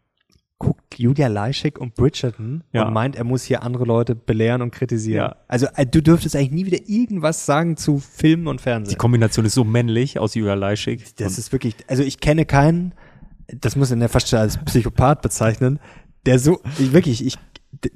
[0.63, 2.87] Guckt Julia Leischig und Bridgerton Ja.
[2.87, 5.31] und meint, er muss hier andere Leute belehren und kritisieren.
[5.31, 5.37] Ja.
[5.49, 8.99] Also äh, du dürftest eigentlich nie wieder irgendwas sagen zu Filmen und Die Fernsehen.
[8.99, 11.15] Kombination ist so männlich aus Julia Leischig.
[11.17, 12.95] Das ist wirklich, also ich kenne keinen,
[13.49, 15.81] das muss in der fast schon als Psychopath bezeichnen,
[16.27, 17.39] der so, ich, wirklich, ich,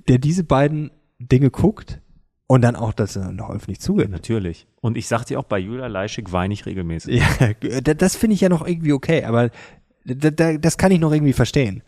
[0.08, 2.00] der diese beiden Dinge guckt
[2.46, 4.08] und dann auch das noch öffentlich zugeht.
[4.08, 4.66] Natürlich.
[4.80, 7.20] Und ich sag dir auch, bei Julia Leischig weine ich regelmäßig.
[7.20, 9.50] Ja, da- das finde ich ja noch irgendwie okay, aber
[10.06, 11.82] da, da, das kann ich noch irgendwie verstehen.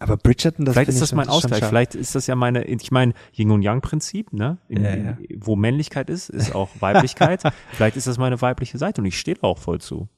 [0.00, 1.64] Aber Bridgerton, das Vielleicht ist ich das mein Ausgleich.
[1.64, 4.58] Vielleicht ist das ja meine, ich meine, Yin und Yang Prinzip, ne?
[4.68, 5.18] In, Ja, ja.
[5.38, 7.42] Wo Männlichkeit ist, ist auch Weiblichkeit.
[7.72, 10.08] Vielleicht ist das meine weibliche Seite und ich stehe da auch voll zu.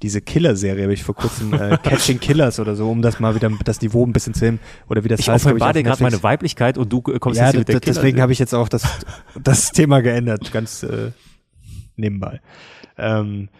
[0.00, 3.50] Diese Killer-Serie habe ich vor kurzem, äh, Catching Killers oder so, um das mal wieder,
[3.64, 5.42] das Niveau ein bisschen zu heben, oder wie das Ich heißt.
[5.44, 7.82] glaub offenbar dir gerade meine Weiblichkeit und du äh, kommst Ja, jetzt mit der das,
[7.96, 8.84] deswegen Killer- habe ich jetzt auch das,
[9.42, 11.10] das Thema geändert, ganz äh,
[11.96, 12.40] nebenbei.
[12.96, 13.50] Ähm,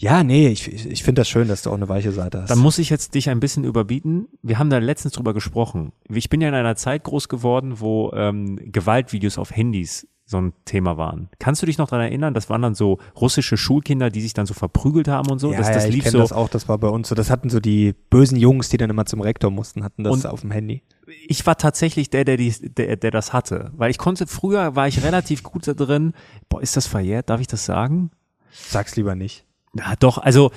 [0.00, 2.50] ja, nee, ich, ich, finde das schön, dass du auch eine weiche Seite hast.
[2.50, 4.28] Dann muss ich jetzt dich ein bisschen überbieten.
[4.40, 5.92] Wir haben da letztens drüber gesprochen.
[6.08, 10.54] Ich bin ja in einer Zeit groß geworden, wo ähm, Gewaltvideos auf Handys so ein
[10.64, 11.28] Thema waren.
[11.38, 12.32] Kannst du dich noch daran erinnern?
[12.32, 15.52] Das waren dann so russische Schulkinder, die sich dann so verprügelt haben und so.
[15.52, 16.16] Ja, das, das ja, ich so.
[16.16, 17.14] das auch, das war bei uns so.
[17.14, 20.40] Das hatten so die bösen Jungs, die dann immer zum Rektor mussten, hatten das auf
[20.40, 20.82] dem Handy.
[21.28, 23.70] Ich war tatsächlich der, der, die, der, der das hatte.
[23.76, 26.14] Weil ich konnte, früher war ich relativ gut da drin.
[26.48, 27.28] Boah, ist das verjährt?
[27.28, 28.12] Darf ich das sagen?
[28.50, 29.44] Sag's lieber nicht.
[29.72, 30.50] Na doch, also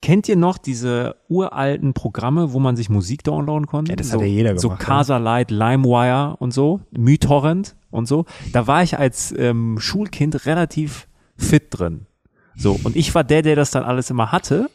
[0.00, 3.92] Kennt ihr noch diese uralten Programme, wo man sich Musik downloaden konnte?
[3.92, 4.60] Ja, das so, hat ja jeder gemacht.
[4.60, 8.24] So Casa Light, LimeWire und so, MyTorrent und so.
[8.52, 12.06] Da war ich als ähm, Schulkind relativ fit drin.
[12.54, 14.70] So, und ich war der, der das dann alles immer hatte.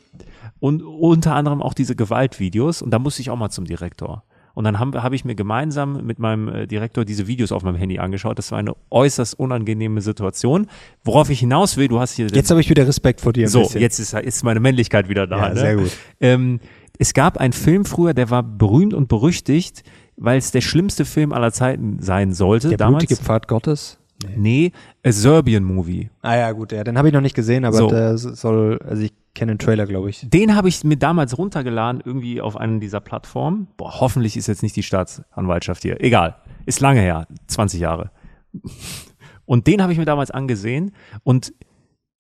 [0.60, 2.82] Und unter anderem auch diese Gewaltvideos.
[2.82, 4.24] Und da musste ich auch mal zum Direktor.
[4.54, 7.76] Und dann habe hab ich mir gemeinsam mit meinem äh, Direktor diese Videos auf meinem
[7.76, 8.38] Handy angeschaut.
[8.38, 10.68] Das war eine äußerst unangenehme Situation.
[11.04, 12.28] Worauf ich hinaus will, du hast hier.
[12.28, 13.48] Jetzt habe ich wieder Respekt vor dir.
[13.50, 13.82] so, bisschen.
[13.82, 15.38] jetzt ist, ist meine Männlichkeit wieder da.
[15.38, 15.60] Ja, ne?
[15.60, 15.92] sehr gut.
[16.20, 16.60] Ähm,
[17.00, 19.84] es gab einen Film früher, der war berühmt und berüchtigt,
[20.18, 22.70] weil es der schlimmste Film aller Zeiten sein sollte.
[22.70, 23.06] Der damals.
[23.06, 23.98] blutige Pfad Gottes?
[24.30, 24.36] Nee.
[24.38, 24.72] nee,
[25.06, 26.10] a Serbian Movie.
[26.22, 27.88] Ah ja, gut, ja, den habe ich noch nicht gesehen, aber so.
[27.90, 30.28] der soll, also ich kenne den Trailer, glaube ich.
[30.30, 33.68] Den habe ich mir damals runtergeladen, irgendwie auf einen dieser Plattformen.
[33.78, 36.02] Boah, hoffentlich ist jetzt nicht die Staatsanwaltschaft hier.
[36.02, 38.12] Egal, ist lange her, 20 Jahre.
[39.46, 40.94] Und den habe ich mir damals angesehen
[41.24, 41.54] und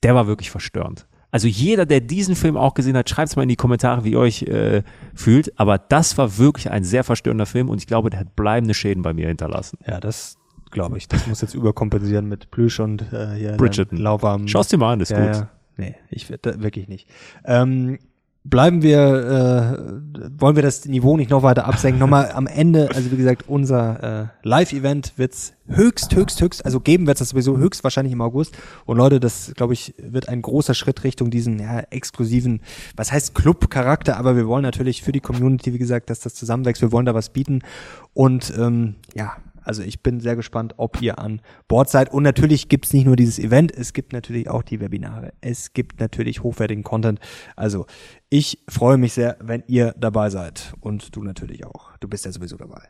[0.04, 1.08] der war wirklich verstörend.
[1.32, 4.12] Also jeder, der diesen Film auch gesehen hat, schreibt es mal in die Kommentare, wie
[4.12, 4.84] ihr euch äh,
[5.16, 5.58] fühlt.
[5.60, 9.02] Aber das war wirklich ein sehr verstörender Film und ich glaube, der hat bleibende Schäden
[9.02, 9.80] bei mir hinterlassen.
[9.88, 10.38] Ja, das
[10.74, 11.08] glaube ich.
[11.08, 13.98] Das muss jetzt überkompensieren mit Plüsch und äh, hier Bridgerton.
[13.98, 14.48] lauwarmen.
[14.48, 15.36] Schau's dir mal an, ist ja, gut.
[15.36, 15.50] Ja.
[15.78, 17.08] Nee, ich wirklich nicht.
[17.46, 17.98] Ähm,
[18.44, 22.00] bleiben wir, äh, wollen wir das Niveau nicht noch weiter absenken.
[22.00, 27.08] Nochmal am Ende, also wie gesagt, unser äh, Live-Event wird's höchst, höchst, höchst, also geben
[27.08, 28.58] wird's das sowieso höchst wahrscheinlich im August.
[28.86, 32.62] Und Leute, das, glaube ich, wird ein großer Schritt Richtung diesen ja, exklusiven,
[32.98, 36.82] was heißt Club-Charakter, aber wir wollen natürlich für die Community, wie gesagt, dass das zusammenwächst,
[36.82, 37.62] wir wollen da was bieten.
[38.14, 42.12] Und ähm, ja, also ich bin sehr gespannt, ob ihr an Bord seid.
[42.12, 45.34] Und natürlich gibt's nicht nur dieses Event, es gibt natürlich auch die Webinare.
[45.42, 47.20] Es gibt natürlich hochwertigen Content.
[47.56, 47.86] Also
[48.30, 50.74] ich freue mich sehr, wenn ihr dabei seid.
[50.80, 51.96] Und du natürlich auch.
[52.00, 52.82] Du bist ja sowieso dabei.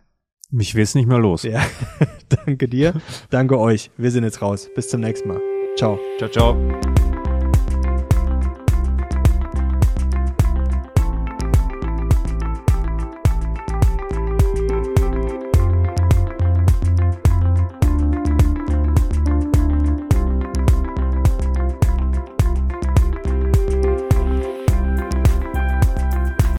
[0.51, 1.43] Mich will's nicht mehr los.
[1.43, 1.65] Ja,
[2.45, 2.93] danke dir.
[3.29, 3.89] danke euch.
[3.97, 4.69] Wir sind jetzt raus.
[4.75, 5.41] Bis zum nächsten Mal.
[5.75, 5.99] Ciao.
[6.19, 7.12] Ciao, ciao.